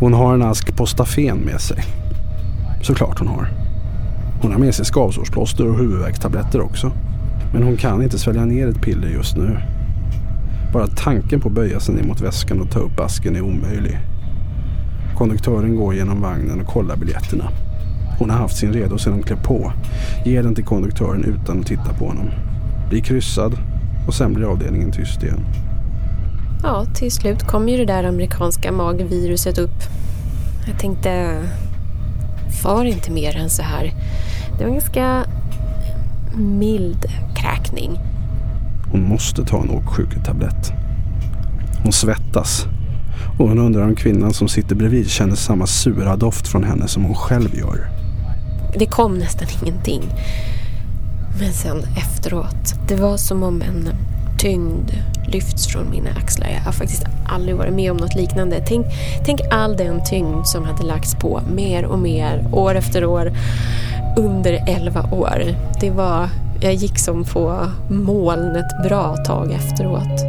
Hon 0.00 0.12
har 0.12 0.34
en 0.34 0.42
ask 0.42 0.76
Postafen 0.76 1.38
med 1.38 1.60
sig. 1.60 1.84
Såklart 2.82 3.18
hon 3.18 3.28
har. 3.28 3.63
Hon 4.44 4.52
har 4.52 4.58
med 4.58 4.74
sig 4.74 4.84
skavsårsplåster 4.84 5.68
och 5.68 5.78
huvudvärkstabletter 5.78 6.60
också. 6.60 6.92
Men 7.52 7.62
hon 7.62 7.76
kan 7.76 8.02
inte 8.02 8.18
svälja 8.18 8.44
ner 8.44 8.68
ett 8.68 8.82
piller 8.82 9.08
just 9.08 9.36
nu. 9.36 9.58
Bara 10.72 10.86
tanken 10.86 11.40
på 11.40 11.48
att 11.48 11.54
böja 11.54 11.80
sig 11.80 11.94
ner 11.94 12.02
mot 12.02 12.20
väskan 12.20 12.60
och 12.60 12.70
ta 12.70 12.78
upp 12.78 13.00
asken 13.00 13.36
är 13.36 13.40
omöjlig. 13.40 13.98
Konduktören 15.16 15.76
går 15.76 15.94
genom 15.94 16.20
vagnen 16.20 16.60
och 16.60 16.66
kollar 16.66 16.96
biljetterna. 16.96 17.44
Hon 18.18 18.30
har 18.30 18.38
haft 18.38 18.56
sin 18.56 18.72
redo 18.72 18.98
sedan 18.98 19.12
hon 19.12 19.22
klev 19.22 19.42
på. 19.42 19.72
Ger 20.24 20.42
den 20.42 20.54
till 20.54 20.64
konduktören 20.64 21.24
utan 21.24 21.60
att 21.60 21.66
titta 21.66 21.92
på 21.98 22.06
honom. 22.06 22.30
Blir 22.88 23.00
kryssad 23.00 23.58
och 24.06 24.14
sen 24.14 24.34
blir 24.34 24.46
avdelningen 24.46 24.92
tyst 24.92 25.22
igen. 25.22 25.40
Ja, 26.62 26.84
till 26.94 27.12
slut 27.12 27.42
kom 27.42 27.68
ju 27.68 27.76
det 27.76 27.84
där 27.84 28.04
amerikanska 28.04 28.72
magviruset 28.72 29.58
upp. 29.58 29.82
Jag 30.66 30.78
tänkte, 30.78 31.42
far 32.62 32.84
inte 32.84 33.10
mer 33.10 33.36
än 33.36 33.50
så 33.50 33.62
här. 33.62 33.93
Det 34.58 34.64
var 34.64 34.68
en 34.68 34.74
ganska 34.74 35.24
mild 36.36 37.06
kräkning. 37.36 37.98
Hon 38.92 39.08
måste 39.08 39.44
ta 39.44 39.62
en 39.62 39.70
åksjuketablett. 39.70 40.72
Hon 41.82 41.92
svettas 41.92 42.66
Och 43.38 43.48
hon 43.48 43.58
undrar 43.58 43.82
om 43.82 43.94
kvinnan 43.96 44.32
som 44.32 44.48
sitter 44.48 44.74
bredvid 44.74 45.10
känner 45.10 45.36
samma 45.36 45.66
sura 45.66 46.16
doft 46.16 46.48
från 46.48 46.64
henne 46.64 46.88
som 46.88 47.04
hon 47.04 47.14
själv 47.14 47.54
gör. 47.54 47.88
Det 48.78 48.86
kom 48.86 49.18
nästan 49.18 49.48
ingenting. 49.62 50.02
Men 51.40 51.52
sen 51.52 51.82
efteråt, 51.96 52.74
det 52.88 52.96
var 52.96 53.16
som 53.16 53.42
om 53.42 53.62
en 53.62 53.88
tyngd 54.38 54.90
lyfts 55.28 55.66
från 55.66 55.90
mina 55.90 56.10
axlar. 56.10 56.48
Jag 56.48 56.60
har 56.60 56.72
faktiskt 56.72 57.04
aldrig 57.26 57.56
varit 57.56 57.74
med 57.74 57.90
om 57.90 57.96
något 57.96 58.14
liknande. 58.14 58.64
Tänk, 58.68 58.86
tänk 59.24 59.40
all 59.50 59.76
den 59.76 60.04
tyngd 60.04 60.46
som 60.46 60.64
hade 60.64 60.82
lagts 60.82 61.14
på 61.14 61.40
mer 61.54 61.84
och 61.84 61.98
mer, 61.98 62.48
år 62.52 62.74
efter 62.74 63.04
år, 63.04 63.32
under 64.16 64.68
elva 64.68 65.02
år. 65.12 65.42
Det 65.80 65.90
var, 65.90 66.28
jag 66.60 66.74
gick 66.74 66.98
som 66.98 67.24
på 67.24 67.66
moln 67.88 68.56
ett 68.56 68.88
bra 68.88 69.16
tag 69.16 69.52
efteråt. 69.52 70.20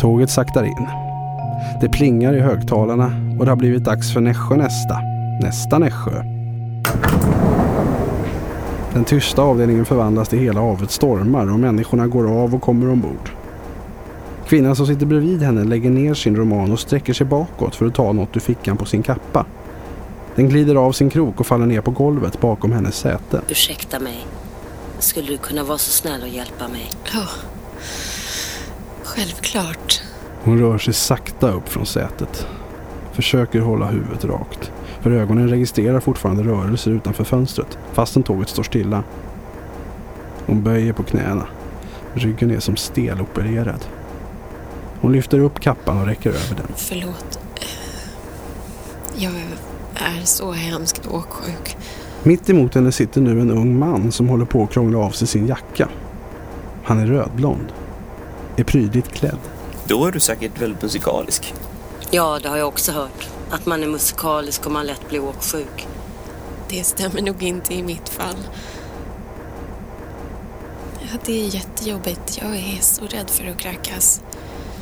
Tåget 0.00 0.30
saktar 0.30 0.64
in. 0.64 0.86
Det 1.80 1.88
plingar 1.88 2.34
i 2.34 2.40
högtalarna 2.40 3.12
och 3.38 3.44
det 3.44 3.50
har 3.50 3.56
blivit 3.56 3.84
dags 3.84 4.12
för 4.12 4.20
Nässjö 4.20 4.56
nästa. 4.56 5.00
Nästa 5.42 5.78
Nässjö. 5.78 6.22
Den 8.94 9.04
tysta 9.04 9.42
avdelningen 9.42 9.84
förvandlas 9.84 10.28
till 10.28 10.38
hela 10.38 10.60
havet 10.60 10.90
stormar 10.90 11.52
och 11.52 11.60
människorna 11.60 12.06
går 12.06 12.42
av 12.42 12.54
och 12.54 12.62
kommer 12.62 12.90
ombord. 12.90 13.30
Kvinnan 14.48 14.76
som 14.76 14.86
sitter 14.86 15.06
bredvid 15.06 15.42
henne 15.42 15.64
lägger 15.64 15.90
ner 15.90 16.14
sin 16.14 16.36
roman 16.36 16.72
och 16.72 16.80
sträcker 16.80 17.12
sig 17.12 17.26
bakåt 17.26 17.74
för 17.74 17.86
att 17.86 17.94
ta 17.94 18.12
något 18.12 18.36
ur 18.36 18.40
fickan 18.40 18.76
på 18.76 18.84
sin 18.84 19.02
kappa. 19.02 19.46
Den 20.36 20.48
glider 20.48 20.74
av 20.74 20.92
sin 20.92 21.10
krok 21.10 21.40
och 21.40 21.46
faller 21.46 21.66
ner 21.66 21.80
på 21.80 21.90
golvet 21.90 22.40
bakom 22.40 22.72
hennes 22.72 22.96
säte. 22.96 23.40
Ursäkta 23.48 24.00
mig. 24.00 24.26
Skulle 24.98 25.28
du 25.28 25.38
kunna 25.38 25.64
vara 25.64 25.78
så 25.78 25.90
snäll 25.90 26.22
och 26.22 26.28
hjälpa 26.28 26.68
mig? 26.68 26.90
Ja, 27.14 27.26
självklart. 29.02 30.02
Hon 30.42 30.60
rör 30.60 30.78
sig 30.78 30.94
sakta 30.94 31.50
upp 31.50 31.68
från 31.68 31.86
sätet. 31.86 32.46
Försöker 33.12 33.60
hålla 33.60 33.86
huvudet 33.86 34.24
rakt. 34.24 34.72
För 35.00 35.10
ögonen 35.10 35.48
registrerar 35.48 36.00
fortfarande 36.00 36.42
rörelser 36.42 36.90
utanför 36.90 37.24
fönstret 37.24 37.78
fastän 37.92 38.22
tåget 38.22 38.48
står 38.48 38.62
stilla. 38.62 39.02
Hon 40.46 40.62
böjer 40.62 40.92
på 40.92 41.02
knäna. 41.02 41.46
Ryggen 42.14 42.50
är 42.50 42.60
som 42.60 42.76
stelopererad. 42.76 43.84
Hon 45.00 45.12
lyfter 45.12 45.38
upp 45.38 45.60
kappan 45.60 46.00
och 46.00 46.06
räcker 46.06 46.30
över 46.30 46.56
den. 46.56 46.66
Förlåt. 46.76 47.38
Jag 49.16 49.32
är 49.96 50.24
så 50.24 50.52
hemskt 50.52 51.06
åksjuk. 51.06 51.76
Mitt 52.22 52.50
emot 52.50 52.74
henne 52.74 52.92
sitter 52.92 53.20
nu 53.20 53.40
en 53.40 53.50
ung 53.50 53.78
man 53.78 54.12
som 54.12 54.28
håller 54.28 54.44
på 54.44 54.62
att 54.62 54.70
krångla 54.70 54.98
av 54.98 55.10
sig 55.10 55.28
sin 55.28 55.46
jacka. 55.46 55.88
Han 56.84 56.98
är 56.98 57.06
rödblond. 57.06 57.72
Är 58.56 58.64
prydligt 58.64 59.12
klädd. 59.12 59.38
Då 59.84 60.06
är 60.06 60.12
du 60.12 60.20
säkert 60.20 60.62
väldigt 60.62 60.82
musikalisk. 60.82 61.54
Ja, 62.10 62.38
det 62.42 62.48
har 62.48 62.56
jag 62.56 62.68
också 62.68 62.92
hört. 62.92 63.28
Att 63.50 63.66
man 63.66 63.82
är 63.82 63.86
musikalisk 63.86 64.66
och 64.66 64.72
man 64.72 64.86
lätt 64.86 65.08
blir 65.08 65.24
åksjuk. 65.24 65.86
Det 66.68 66.84
stämmer 66.84 67.22
nog 67.22 67.42
inte 67.42 67.74
i 67.74 67.82
mitt 67.82 68.08
fall. 68.08 68.36
Ja, 71.00 71.18
det 71.24 71.44
är 71.44 71.54
jättejobbigt. 71.54 72.38
Jag 72.42 72.56
är 72.56 72.78
så 72.80 73.04
rädd 73.06 73.30
för 73.30 73.50
att 73.50 73.58
kräkas. 73.58 74.22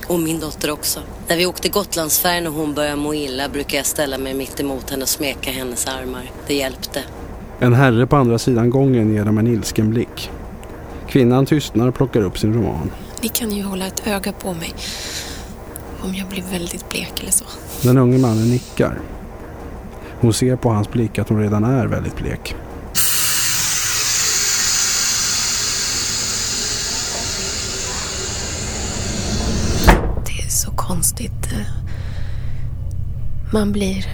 Och 0.09 0.21
min 0.21 0.41
dotter 0.41 0.71
också. 0.71 1.01
När 1.29 1.37
vi 1.37 1.47
åkte 1.47 1.69
Gotlandsfärjan 1.69 2.47
och 2.47 2.53
hon 2.53 2.75
började 2.75 2.97
må 2.97 3.15
illa 3.15 3.49
brukar 3.49 3.77
jag 3.77 3.87
ställa 3.87 4.19
mig 4.19 4.35
mitt 4.35 4.61
emot 4.61 4.91
henne 4.91 5.03
och 5.03 5.09
smeka 5.09 5.51
hennes 5.51 5.87
armar. 5.87 6.31
Det 6.47 6.55
hjälpte. 6.55 7.03
En 7.61 7.75
herre 7.75 8.07
på 8.07 8.17
andra 8.17 8.39
sidan 8.39 8.71
gången 8.71 9.15
ger 9.15 9.25
dem 9.25 9.39
en 9.39 9.47
ilsken 9.47 9.91
blick. 9.91 10.31
Kvinnan 11.09 11.47
tystnar 11.47 11.89
och 11.89 11.95
plockar 11.95 12.21
upp 12.21 12.39
sin 12.39 12.55
roman. 12.55 12.91
Ni 13.23 13.29
kan 13.29 13.51
ju 13.51 13.63
hålla 13.63 13.87
ett 13.87 14.07
öga 14.07 14.33
på 14.33 14.55
mig. 14.55 14.75
Om 16.03 16.15
jag 16.15 16.29
blir 16.29 16.43
väldigt 16.53 16.89
blek 16.89 17.13
eller 17.21 17.33
så. 17.33 17.45
Den 17.83 17.99
unge 17.99 18.19
mannen 18.19 18.51
nickar. 18.51 19.01
Hon 20.21 20.33
ser 20.33 20.57
på 20.57 20.71
hans 20.71 20.91
blick 20.91 21.19
att 21.19 21.29
hon 21.29 21.41
redan 21.41 21.65
är 21.65 21.87
väldigt 21.87 22.17
blek. 22.17 22.55
Det 30.27 30.43
är 30.45 30.49
så 30.49 30.71
konstigt. 31.15 31.55
Man 33.53 33.73
blir 33.73 34.07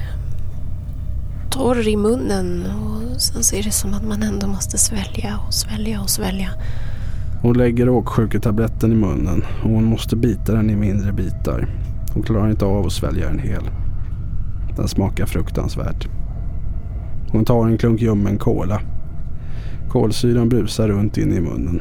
torr 1.51 1.89
i 1.89 1.97
munnen 1.97 2.67
och 2.67 3.21
sen 3.21 3.43
så 3.43 3.57
är 3.57 3.63
det 3.63 3.71
som 3.71 3.95
att 3.95 4.05
man 4.05 4.23
ändå 4.23 4.47
måste 4.47 4.79
svälja 4.79 5.39
och 5.47 5.55
svälja 5.55 6.01
och 6.01 6.11
svälja. 6.11 6.49
Hon 7.43 7.59
lägger 7.59 7.89
åksjuketabletten 7.89 8.93
i 8.93 8.95
munnen 8.95 9.45
och 9.63 9.71
hon 9.71 9.85
måste 9.85 10.17
bita 10.17 10.53
den 10.53 10.71
i 10.71 10.77
mindre 10.77 11.13
bitar. 11.13 11.69
Hon 12.15 12.23
klarar 12.23 12.51
inte 12.51 12.65
av 12.65 12.87
att 12.87 12.93
svälja 12.93 13.27
den 13.27 13.39
hel. 13.39 13.71
Den 14.77 14.89
smakar 14.89 15.27
fruktansvärt. 15.27 16.09
Hon 17.33 17.45
tar 17.45 17.67
en 17.67 17.79
klunk 17.79 18.01
ljummen 18.01 18.39
kola. 18.39 18.81
Kolsyran 19.89 20.49
brusar 20.49 20.89
runt 20.89 21.19
in 21.19 21.33
i 21.33 21.41
munnen. 21.41 21.81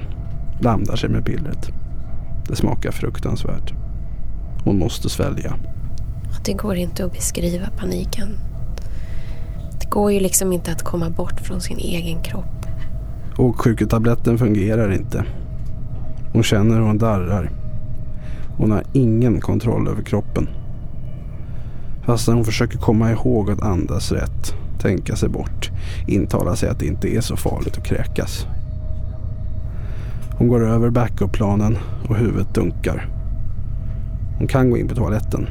Blandar 0.61 0.95
sig 0.95 1.09
med 1.09 1.25
pillret. 1.25 1.69
Det 2.47 2.55
smakar 2.55 2.91
fruktansvärt. 2.91 3.78
Hon 4.63 4.79
måste 4.79 5.09
svälja. 5.09 5.55
Det 6.45 6.53
går 6.53 6.75
inte 6.75 7.05
att 7.05 7.13
beskriva 7.13 7.67
paniken. 7.77 8.29
Det 9.81 9.89
går 9.89 10.11
ju 10.11 10.19
liksom 10.19 10.53
inte 10.53 10.71
att 10.71 10.83
komma 10.83 11.09
bort 11.09 11.39
från 11.39 11.61
sin 11.61 11.77
egen 11.77 12.21
kropp. 12.23 12.65
Åksjuketabletten 13.37 14.37
fungerar 14.37 14.91
inte. 14.91 15.25
Hon 16.33 16.43
känner 16.43 16.75
hur 16.75 16.81
hon 16.81 16.97
darrar. 16.97 17.51
Hon 18.57 18.71
har 18.71 18.83
ingen 18.93 19.41
kontroll 19.41 19.87
över 19.87 20.03
kroppen. 20.03 20.49
Fast 22.05 22.27
hon 22.27 22.45
försöker 22.45 22.77
komma 22.77 23.11
ihåg 23.11 23.51
att 23.51 23.61
andas 23.61 24.11
rätt, 24.11 24.53
tänka 24.81 25.15
sig 25.15 25.29
bort, 25.29 25.71
intala 26.07 26.55
sig 26.55 26.69
att 26.69 26.79
det 26.79 26.85
inte 26.85 27.15
är 27.15 27.21
så 27.21 27.35
farligt 27.35 27.77
att 27.77 27.85
kräkas. 27.85 28.45
Hon 30.37 30.47
går 30.47 30.67
över 30.67 30.89
backup-planen 30.89 31.77
och 32.09 32.15
huvudet 32.15 32.53
dunkar. 32.53 33.18
Hon 34.39 34.47
kan 34.47 34.69
gå 34.69 34.77
in 34.77 34.87
på 34.87 34.95
toaletten. 34.95 35.47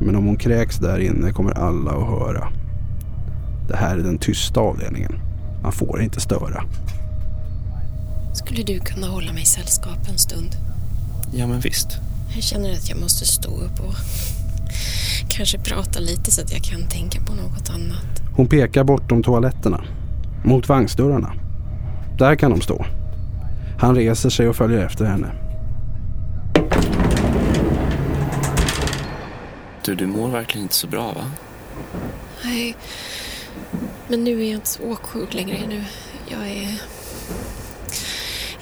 Men 0.00 0.16
om 0.16 0.26
hon 0.26 0.36
kräks 0.36 0.76
där 0.76 0.98
inne 0.98 1.32
kommer 1.32 1.52
alla 1.52 1.90
att 1.90 2.06
höra. 2.06 2.48
Det 3.68 3.76
här 3.76 3.98
är 3.98 4.02
den 4.02 4.18
tysta 4.18 4.60
avdelningen. 4.60 5.12
Man 5.62 5.72
får 5.72 6.02
inte 6.02 6.20
störa. 6.20 6.64
Skulle 8.34 8.62
du 8.62 8.78
kunna 8.80 9.06
hålla 9.06 9.32
mig 9.32 9.44
sällskap 9.44 9.98
en 10.08 10.18
stund? 10.18 10.56
Ja, 11.32 11.46
men 11.46 11.60
visst. 11.60 11.88
Jag 12.34 12.42
känner 12.42 12.72
att 12.72 12.88
jag 12.88 13.00
måste 13.00 13.24
stå 13.24 13.50
upp 13.50 13.80
och 13.80 13.94
kanske 15.28 15.58
prata 15.58 16.00
lite 16.00 16.30
så 16.30 16.42
att 16.42 16.52
jag 16.52 16.62
kan 16.62 16.82
tänka 16.82 17.20
på 17.20 17.34
något 17.34 17.70
annat. 17.70 18.22
Hon 18.36 18.46
pekar 18.46 18.84
bortom 18.84 19.22
toaletterna. 19.22 19.84
Mot 20.44 20.68
vagnsdörrarna. 20.68 21.32
Där 22.18 22.36
kan 22.36 22.50
de 22.50 22.60
stå. 22.60 22.84
Han 23.78 23.94
reser 23.94 24.30
sig 24.30 24.48
och 24.48 24.56
följer 24.56 24.86
efter 24.86 25.04
henne. 25.04 25.43
Du, 29.84 29.94
du 29.94 30.06
mår 30.06 30.28
verkligen 30.28 30.62
inte 30.62 30.74
så 30.74 30.86
bra, 30.86 31.12
va? 31.12 31.30
Nej, 32.44 32.76
men 34.08 34.24
nu 34.24 34.40
är 34.40 34.44
jag 34.44 34.54
inte 34.54 34.68
så 34.68 34.82
åksjuk 34.82 35.34
längre. 35.34 35.58
Nu, 35.68 35.84
jag 36.28 36.48
är... 36.48 36.82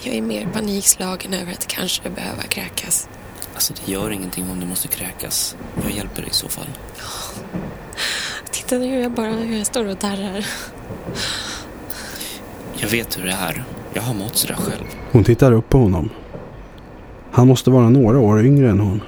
Jag 0.00 0.14
är 0.14 0.22
mer 0.22 0.46
panikslagen 0.52 1.34
över 1.34 1.52
att 1.52 1.66
kanske 1.66 2.10
behöva 2.10 2.42
kräkas. 2.42 3.08
Alltså, 3.54 3.74
det 3.84 3.92
gör 3.92 4.10
ingenting 4.10 4.50
om 4.50 4.60
du 4.60 4.66
måste 4.66 4.88
kräkas. 4.88 5.56
Jag 5.82 5.92
hjälper 5.92 6.22
dig 6.22 6.30
i 6.30 6.34
så 6.34 6.48
fall. 6.48 6.68
Titta 8.50 8.78
nu 8.78 8.86
hur 8.86 9.00
jag 9.02 9.12
bara 9.12 9.30
hur 9.30 9.56
jag 9.56 9.66
står 9.66 9.84
och 9.84 9.96
darrar. 9.96 10.46
Jag 12.74 12.88
vet 12.88 13.18
hur 13.18 13.24
det 13.24 13.32
är. 13.32 13.64
Jag 13.94 14.02
har 14.02 14.14
mått 14.14 14.36
sådär 14.36 14.54
själv. 14.54 14.84
Hon 15.12 15.24
tittar 15.24 15.52
upp 15.52 15.68
på 15.68 15.78
honom. 15.78 16.10
Han 17.32 17.48
måste 17.48 17.70
vara 17.70 17.88
några 17.88 18.18
år 18.18 18.46
yngre 18.46 18.70
än 18.70 18.80
hon. 18.80 19.00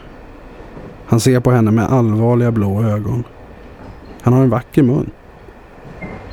Han 1.07 1.21
ser 1.21 1.40
på 1.40 1.51
henne 1.51 1.71
med 1.71 1.85
allvarliga 1.85 2.53
blå 2.53 2.83
ögon. 2.83 3.25
Han 4.23 4.33
har 4.33 4.43
en 4.43 4.51
vacker 4.51 4.83
mun. 4.83 5.11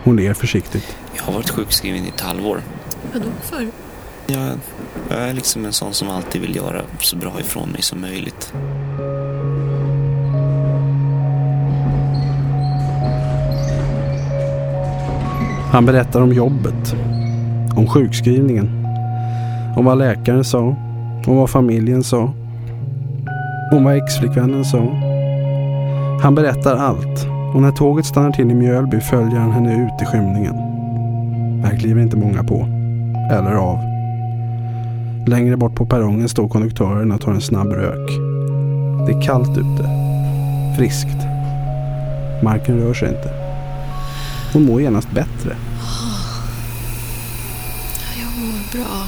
Hon 0.03 0.15
ler 0.15 0.33
försiktigt. 0.33 0.97
Jag 1.15 1.23
har 1.23 1.33
varit 1.33 1.49
sjukskriven 1.49 2.05
i 2.05 2.07
ett 2.07 2.21
halvår. 2.21 2.61
Vadå 3.13 3.25
för? 3.41 3.67
Jag, 4.27 4.49
jag 5.09 5.19
är 5.19 5.33
liksom 5.33 5.65
en 5.65 5.73
sån 5.73 5.93
som 5.93 6.09
alltid 6.09 6.41
vill 6.41 6.55
göra 6.55 6.81
så 6.99 7.15
bra 7.15 7.39
ifrån 7.39 7.69
mig 7.69 7.81
som 7.81 8.01
möjligt. 8.01 8.53
Han 15.71 15.85
berättar 15.85 16.21
om 16.21 16.33
jobbet. 16.33 16.95
Om 17.75 17.87
sjukskrivningen. 17.87 18.85
Om 19.77 19.85
vad 19.85 19.97
läkaren 19.97 20.43
sa. 20.43 20.75
Om 21.27 21.35
vad 21.35 21.49
familjen 21.49 22.03
sa. 22.03 22.33
Om 23.71 23.83
vad 23.83 23.97
exflickvännen 23.97 24.65
sa. 24.65 24.79
Han 26.21 26.35
berättar 26.35 26.75
allt. 26.75 27.27
Och 27.53 27.61
när 27.61 27.71
tåget 27.71 28.05
stannar 28.05 28.31
till 28.31 28.51
i 28.51 28.53
Mjölby 28.53 28.99
följer 28.99 29.39
han 29.39 29.51
henne 29.51 29.85
ut 29.85 30.01
i 30.01 30.05
skymningen. 30.05 30.55
Här 31.63 31.77
kliver 31.79 32.01
inte 32.01 32.17
många 32.17 32.43
på. 32.43 32.67
Eller 33.31 33.51
av. 33.51 33.79
Längre 35.27 35.57
bort 35.57 35.75
på 35.75 35.85
perrongen 35.85 36.29
står 36.29 36.49
konduktören 36.49 37.11
och 37.11 37.21
tar 37.21 37.31
en 37.31 37.41
snabb 37.41 37.67
rök. 37.67 38.09
Det 39.07 39.13
är 39.13 39.21
kallt 39.21 39.57
ute. 39.57 39.89
Friskt. 40.77 41.17
Marken 42.43 42.79
rör 42.79 42.93
sig 42.93 43.09
inte. 43.09 43.29
Hon 44.53 44.65
mår 44.65 44.81
genast 44.81 45.11
bättre. 45.11 45.55
Jag 48.19 48.45
mår 48.45 48.77
bra. 48.77 49.05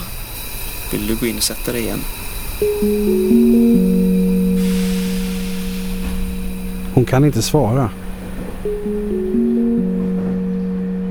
Vill 0.92 1.08
du 1.08 1.16
gå 1.16 1.26
in 1.26 1.36
och 1.38 1.44
sätta 1.44 1.72
dig 1.72 1.82
igen? 1.82 2.00
Kan 7.14 7.26
inte 7.26 7.42
svara. 7.42 7.90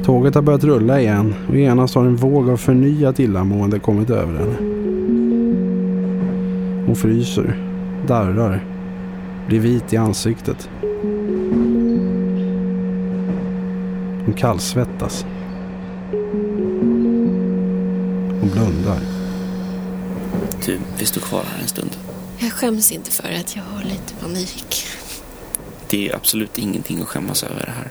Tåget 0.05 0.35
har 0.35 0.43
börjat 0.43 0.65
rulla 0.65 1.01
igen 1.01 1.35
och 1.49 1.57
genast 1.57 1.95
har 1.95 2.05
en 2.05 2.17
våg 2.17 2.51
av 2.51 2.57
förnyat 2.57 3.21
illamående 3.21 3.79
kommit 3.79 4.11
över 4.11 4.39
henne. 4.39 4.57
Hon 6.87 6.97
fryser, 6.97 7.57
darrar, 8.07 8.65
blir 9.47 9.61
vit 9.61 9.93
i 9.93 9.97
ansiktet. 9.97 10.71
Hon 14.25 14.35
kallsvettas. 14.37 15.27
Hon 18.41 18.51
blundar. 18.53 18.99
Du, 20.67 20.79
vi 20.99 21.07
står 21.07 21.21
kvar 21.21 21.43
här 21.55 21.63
en 21.63 21.69
stund. 21.69 21.97
Jag 22.39 22.53
skäms 22.53 22.93
inte 22.93 23.11
för 23.11 23.29
att 23.41 23.57
jag 23.57 23.63
har 23.63 23.85
lite 23.85 24.15
panik. 24.21 24.87
Det 25.93 26.09
är 26.09 26.17
absolut 26.17 26.59
ingenting 26.59 27.03
att 27.03 27.09
skämmas 27.09 27.43
över 27.43 27.65
det 27.67 27.73
här. 27.73 27.91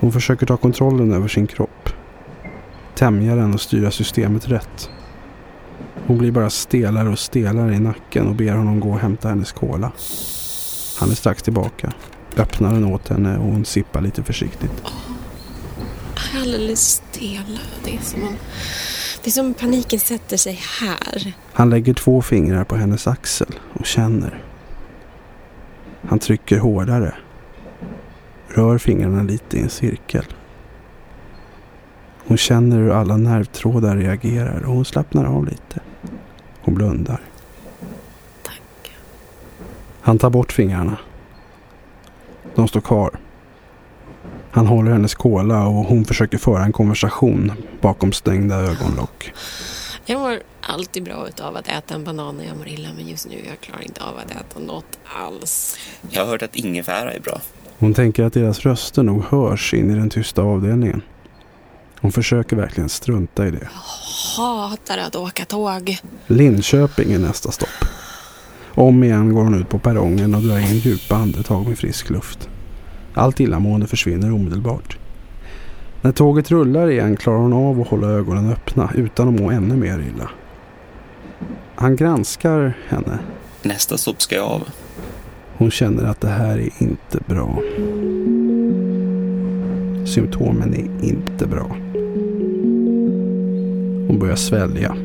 Hon 0.00 0.12
försöker 0.12 0.46
ta 0.46 0.56
kontrollen 0.56 1.12
över 1.12 1.28
sin 1.28 1.46
kropp. 1.46 1.88
Tämja 2.94 3.34
den 3.34 3.54
och 3.54 3.60
styra 3.60 3.90
systemet 3.90 4.48
rätt. 4.48 4.90
Hon 6.06 6.18
blir 6.18 6.30
bara 6.30 6.50
stelare 6.50 7.08
och 7.08 7.18
stelare 7.18 7.74
i 7.74 7.78
nacken 7.78 8.26
och 8.26 8.34
ber 8.34 8.52
honom 8.52 8.80
gå 8.80 8.90
och 8.90 8.98
hämta 8.98 9.28
hennes 9.28 9.52
cola. 9.52 9.92
Han 11.00 11.10
är 11.10 11.14
strax 11.14 11.42
tillbaka. 11.42 11.92
Öppnar 12.36 12.72
den 12.72 12.84
åt 12.84 13.08
henne 13.08 13.38
och 13.38 13.44
hon 13.44 13.64
sippar 13.64 14.00
lite 14.00 14.22
försiktigt. 14.22 14.82
Alldeles 16.36 16.80
stel. 16.88 17.58
Det 17.84 17.96
är 17.96 18.00
som 18.00 18.22
om, 18.22 18.36
det 19.22 19.30
är 19.30 19.32
som 19.32 19.46
om 19.46 19.54
paniken 19.54 20.00
sätter 20.00 20.36
sig 20.36 20.60
här. 20.80 21.32
Han 21.52 21.70
lägger 21.70 21.94
två 21.94 22.22
fingrar 22.22 22.64
på 22.64 22.76
hennes 22.76 23.06
axel 23.06 23.54
och 23.72 23.86
känner. 23.86 24.44
Han 26.08 26.18
trycker 26.18 26.58
hårdare. 26.58 27.14
Rör 28.54 28.78
fingrarna 28.78 29.22
lite 29.22 29.56
i 29.56 29.60
en 29.60 29.70
cirkel. 29.70 30.24
Hon 32.26 32.36
känner 32.36 32.76
hur 32.76 32.90
alla 32.90 33.16
nervtrådar 33.16 33.96
reagerar 33.96 34.62
och 34.64 34.74
hon 34.74 34.84
slappnar 34.84 35.24
av 35.24 35.44
lite. 35.44 35.80
Hon 36.60 36.74
blundar. 36.74 37.20
Tack. 38.42 38.92
Han 40.00 40.18
tar 40.18 40.30
bort 40.30 40.52
fingrarna. 40.52 40.96
De 42.54 42.68
står 42.68 42.80
kvar. 42.80 43.18
Han 44.50 44.66
håller 44.66 44.90
hennes 44.92 45.14
kola 45.14 45.66
och 45.66 45.84
hon 45.84 46.04
försöker 46.04 46.38
föra 46.38 46.64
en 46.64 46.72
konversation 46.72 47.52
bakom 47.80 48.12
stängda 48.12 48.56
ögonlock. 48.56 49.32
Jag 50.04 50.20
mår 50.20 50.38
alltid 50.60 51.02
bra 51.02 51.28
av 51.42 51.56
att 51.56 51.68
äta 51.68 51.94
en 51.94 52.04
banan 52.04 52.36
när 52.36 52.44
jag 52.44 52.56
mår 52.56 52.68
illa 52.68 52.88
men 52.96 53.08
just 53.08 53.28
nu 53.28 53.36
jag 53.48 53.60
klarar 53.60 53.82
inte 53.82 54.04
av 54.04 54.18
att 54.18 54.30
äta 54.30 54.58
något 54.60 54.98
alls. 55.04 55.78
Jag 56.10 56.24
har 56.24 56.30
hört 56.30 56.42
att 56.42 56.56
ingefära 56.56 57.12
är 57.12 57.20
bra. 57.20 57.40
Hon 57.82 57.94
tänker 57.94 58.24
att 58.24 58.32
deras 58.32 58.60
röster 58.60 59.02
nog 59.02 59.24
hörs 59.24 59.74
in 59.74 59.90
i 59.90 59.94
den 59.94 60.10
tysta 60.10 60.42
avdelningen. 60.42 61.02
Hon 62.00 62.12
försöker 62.12 62.56
verkligen 62.56 62.88
strunta 62.88 63.46
i 63.46 63.50
det. 63.50 63.68
Hatar 64.36 64.98
att 64.98 65.16
åka 65.16 65.44
tåg. 65.44 65.98
Linköping 66.26 67.12
är 67.12 67.18
nästa 67.18 67.50
stopp. 67.50 67.84
Om 68.74 69.04
igen 69.04 69.34
går 69.34 69.42
hon 69.42 69.60
ut 69.60 69.68
på 69.68 69.78
perrongen 69.78 70.34
och 70.34 70.42
drar 70.42 70.58
in 70.58 70.78
djupa 70.78 71.16
andetag 71.16 71.68
med 71.68 71.78
frisk 71.78 72.10
luft. 72.10 72.48
Allt 73.14 73.40
illamående 73.40 73.86
försvinner 73.86 74.32
omedelbart. 74.32 74.98
När 76.02 76.12
tåget 76.12 76.50
rullar 76.50 76.90
igen 76.90 77.16
klarar 77.16 77.38
hon 77.38 77.52
av 77.52 77.80
att 77.80 77.88
hålla 77.88 78.06
ögonen 78.06 78.52
öppna 78.52 78.90
utan 78.94 79.28
att 79.28 79.40
må 79.40 79.50
ännu 79.50 79.76
mer 79.76 79.98
illa. 79.98 80.30
Han 81.74 81.96
granskar 81.96 82.78
henne. 82.88 83.18
Nästa 83.62 83.98
stopp 83.98 84.22
ska 84.22 84.34
jag 84.34 84.44
av. 84.44 84.68
Hon 85.62 85.70
känner 85.70 86.04
att 86.04 86.20
det 86.20 86.28
här 86.28 86.58
är 86.58 86.70
inte 86.78 87.18
bra. 87.26 87.62
Symptomen 90.06 90.74
är 90.74 91.04
inte 91.08 91.46
bra. 91.46 91.66
Hon 94.08 94.18
börjar 94.18 94.36
svälja. 94.36 94.96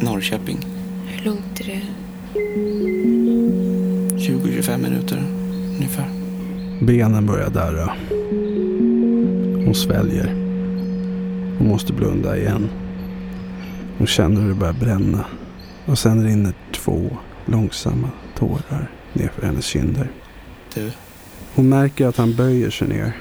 Norrköping. 0.00 0.58
Hur 1.06 1.24
långt 1.24 1.60
är 1.60 1.64
det? 1.64 1.80
20-25 4.18 4.78
minuter 4.78 5.22
ungefär. 5.76 6.08
Benen 6.82 7.26
börjar 7.26 7.50
darra. 7.50 7.94
Hon 9.64 9.74
sväljer. 9.74 10.26
Hon 11.58 11.68
måste 11.68 11.92
blunda 11.92 12.36
igen. 12.36 12.68
Hon 13.98 14.06
känner 14.06 14.40
hur 14.40 14.48
det 14.48 14.54
börjar 14.54 14.72
bränna. 14.80 15.24
Och 15.86 15.98
sen 15.98 16.24
rinner 16.24 16.52
två 16.72 17.10
långsamma 17.46 18.10
tårar 18.34 18.93
nerför 19.14 19.46
hennes 19.46 19.64
kinder. 19.66 20.10
Du, 20.74 20.90
Hon 21.54 21.68
märker 21.68 22.06
att 22.06 22.16
han 22.16 22.34
böjer 22.34 22.70
sig 22.70 22.88
ner. 22.88 23.16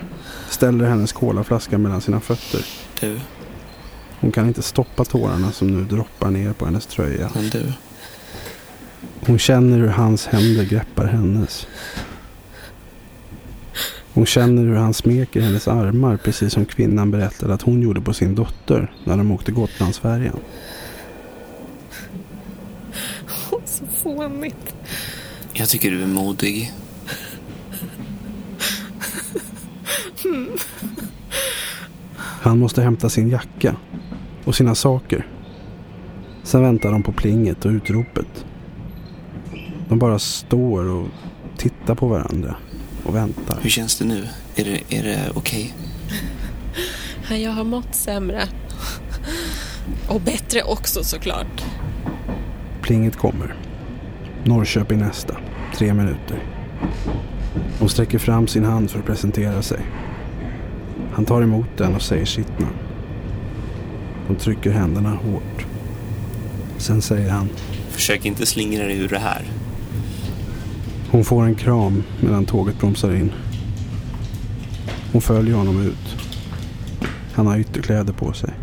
Ställer 0.49 0.86
hennes 0.86 1.12
kolaflaska 1.12 1.77
mellan 1.77 2.01
sina 2.01 2.19
fötter. 2.19 2.65
du, 2.99 3.19
Hon 4.19 4.32
kan 4.32 4.47
inte 4.47 4.62
stoppa 4.62 5.06
tårarna 5.06 5.51
som 5.51 5.67
nu 5.67 5.84
droppar 5.84 6.32
ner 6.32 6.53
på 6.53 6.65
hennes 6.65 6.86
tröja. 6.86 7.29
men 7.36 7.49
du. 7.49 7.73
Hon 9.25 9.39
känner 9.39 9.77
hur 9.77 9.88
hans 9.88 10.25
händer 10.27 10.63
greppar 10.63 11.06
hennes. 11.06 11.67
Hon 14.13 14.25
känner 14.25 14.62
hur 14.63 14.75
han 14.75 14.93
smeker 14.93 15.41
hennes 15.41 15.67
armar 15.67 16.17
precis 16.17 16.53
som 16.53 16.65
kvinnan 16.65 17.12
berättade 17.12 17.53
att 17.53 17.62
hon 17.62 17.82
gjorde 17.82 18.01
på 18.01 18.13
sin 18.13 18.36
dotter 18.36 18.91
när 19.03 19.17
de 19.17 19.32
åkte 19.32 19.51
Gotlandsfärjan. 19.51 20.39
Så 23.65 23.86
fånigt. 24.03 24.73
Jag 25.54 25.70
tycker 25.70 25.92
du 25.92 26.04
är 26.04 26.08
modig. 26.08 26.72
Han 32.18 32.60
måste 32.60 32.82
hämta 32.82 33.10
sin 33.10 33.30
jacka 33.30 33.76
och 34.44 34.56
sina 34.56 34.76
saker. 34.76 35.28
Sen 36.44 36.62
väntar 36.62 36.92
de 36.92 37.04
på 37.04 37.12
plinget 37.12 37.66
och 37.66 37.72
utropet. 37.72 38.46
De 39.89 40.00
bara 40.00 40.20
står 40.20 40.89
och 40.89 41.08
tittar 41.58 41.96
på 41.96 42.08
varandra 42.08 42.56
och 43.04 43.16
väntar. 43.16 43.60
Hur 43.62 43.70
känns 43.70 44.00
det 44.00 44.06
nu? 44.06 44.28
Är 44.56 44.63
det, 44.66 44.98
är 44.98 45.04
det 45.04 45.32
okej? 45.36 45.74
Jag 47.30 47.52
har 47.52 47.63
mått 47.63 47.96
sämre. 47.96 48.44
Och 50.10 50.22
bättre 50.22 50.63
också 50.63 51.04
såklart. 51.04 51.63
Plinget 52.82 53.18
kommer. 53.18 53.56
Norrköping 54.45 54.99
nästa. 54.99 55.38
Tre 55.77 55.93
minuter. 55.93 56.43
Hon 57.79 57.89
sträcker 57.89 58.19
fram 58.19 58.47
sin 58.47 58.65
hand 58.65 58.91
för 58.91 58.99
att 58.99 59.06
presentera 59.06 59.62
sig. 59.62 59.79
Han 61.12 61.25
tar 61.25 61.41
emot 61.41 61.67
den 61.77 61.95
och 61.95 62.01
säger 62.01 62.25
sitt 62.25 62.60
namn. 62.60 62.75
Hon 64.27 64.36
trycker 64.36 64.71
händerna 64.71 65.10
hårt. 65.10 65.65
Sen 66.77 67.01
säger 67.01 67.29
han. 67.29 67.49
Försök 67.89 68.25
inte 68.25 68.45
slingra 68.45 68.84
dig 68.84 68.99
ur 68.99 69.10
det 69.10 69.19
här. 69.19 69.41
Hon 71.12 71.23
får 71.23 71.43
en 71.43 71.56
kram 71.56 72.03
medan 72.21 72.45
tåget 72.45 72.79
bromsar 72.79 73.13
in. 73.15 73.32
Hon 75.12 75.21
följer 75.21 75.56
honom 75.56 75.82
ut. 75.82 76.17
Han 77.34 77.47
har 77.47 77.58
ytterkläder 77.58 78.13
på 78.13 78.34
sig. 78.34 78.53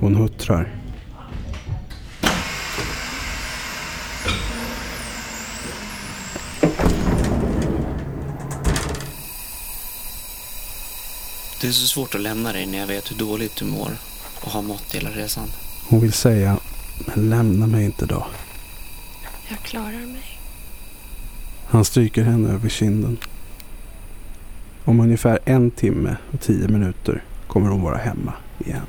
Hon 0.00 0.14
huttrar. 0.14 0.81
Det 11.62 11.68
är 11.68 11.72
så 11.72 11.86
svårt 11.86 12.14
att 12.14 12.20
lämna 12.20 12.52
dig 12.52 12.66
när 12.66 12.78
jag 12.78 12.86
vet 12.86 13.10
hur 13.10 13.16
dåligt 13.16 13.56
du 13.56 13.64
mår 13.64 13.90
och 14.40 14.50
har 14.50 14.62
mått 14.62 14.94
hela 14.94 15.10
resan. 15.10 15.48
Hon 15.88 16.00
vill 16.00 16.12
säga, 16.12 16.58
men 17.06 17.30
lämna 17.30 17.66
mig 17.66 17.84
inte 17.84 18.06
då. 18.06 18.26
Jag 19.48 19.58
klarar 19.58 20.06
mig. 20.06 20.38
Han 21.68 21.84
stryker 21.84 22.24
henne 22.24 22.52
över 22.52 22.68
kinden. 22.68 23.18
Om 24.84 25.00
ungefär 25.00 25.38
en 25.44 25.70
timme 25.70 26.16
och 26.32 26.40
tio 26.40 26.68
minuter 26.68 27.24
kommer 27.46 27.68
hon 27.68 27.82
vara 27.82 27.98
hemma 27.98 28.32
igen. 28.66 28.86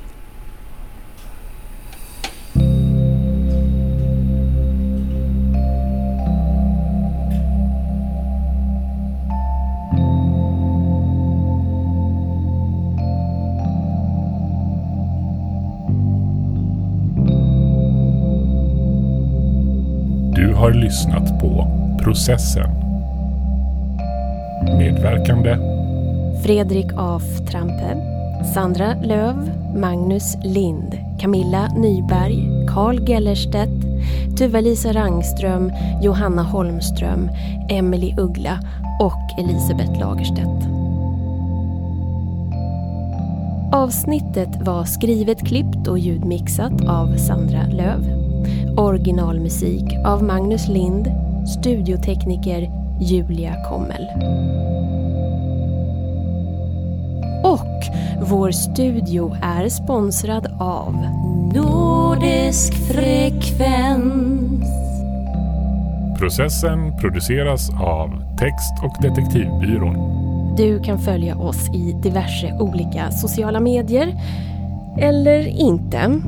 Har 20.64 20.72
lyssnat 20.72 21.40
på 21.40 21.66
Processen. 22.02 22.70
Medverkande. 24.78 25.58
Fredrik 26.42 26.86
af 26.96 27.22
Trampe, 27.50 27.96
Sandra 28.54 28.94
Löv, 29.02 29.50
Magnus 29.76 30.36
Lind, 30.44 30.98
Camilla 31.20 31.68
Nyberg, 31.76 32.66
Carl 32.74 33.06
Gellerstedt, 33.06 33.84
Tuva-Lisa 34.38 34.92
Rangström, 34.92 35.72
Johanna 36.02 36.42
Holmström, 36.42 37.30
Emily 37.70 38.14
Uggla. 38.18 38.58
Och 39.00 39.38
Elisabeth 39.38 40.00
Lagerstedt. 40.00 40.64
Avsnittet 43.72 44.66
var 44.66 44.84
skrivet, 44.84 45.46
klippt 45.46 45.88
och 45.88 45.98
ljudmixat 45.98 46.88
av 46.88 47.16
Sandra 47.16 47.66
Löv. 47.66 48.23
Originalmusik 48.76 49.84
av 50.04 50.22
Magnus 50.22 50.68
Lind, 50.68 51.08
studiotekniker 51.60 52.70
Julia 53.00 53.54
Kommel. 53.68 54.06
Och 57.44 57.82
vår 58.30 58.50
studio 58.50 59.36
är 59.42 59.68
sponsrad 59.68 60.46
av 60.60 60.94
Nordisk 61.54 62.74
Frekvens. 62.74 64.64
Processen 66.18 66.96
produceras 67.00 67.70
av 67.70 68.08
Text 68.38 68.74
och 68.82 69.02
detektivbyrån. 69.02 69.96
Du 70.56 70.82
kan 70.82 70.98
följa 70.98 71.36
oss 71.36 71.68
i 71.74 71.92
diverse 72.02 72.56
olika 72.60 73.10
sociala 73.10 73.60
medier. 73.60 74.14
Eller 75.00 75.46
inte. 75.46 76.20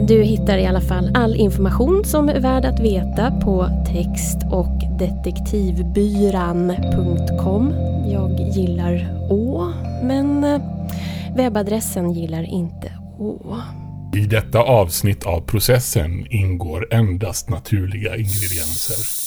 Du 0.00 0.22
hittar 0.22 0.58
i 0.58 0.66
alla 0.66 0.80
fall 0.80 1.10
all 1.14 1.36
information 1.36 2.04
som 2.04 2.28
är 2.28 2.40
värd 2.40 2.64
att 2.64 2.80
veta 2.80 3.30
på 3.30 3.68
text 3.86 4.38
och 4.50 4.82
detektivbyran.com. 4.98 7.74
Jag 8.06 8.40
gillar 8.56 9.08
Å, 9.30 9.72
men 10.02 10.44
eh, 10.44 10.60
webbadressen 11.36 12.12
gillar 12.12 12.42
inte 12.42 12.92
Å. 13.18 13.56
I 14.16 14.20
detta 14.20 14.62
avsnitt 14.62 15.26
av 15.26 15.40
processen 15.40 16.26
ingår 16.30 16.94
endast 16.94 17.50
naturliga 17.50 18.16
ingredienser. 18.16 19.21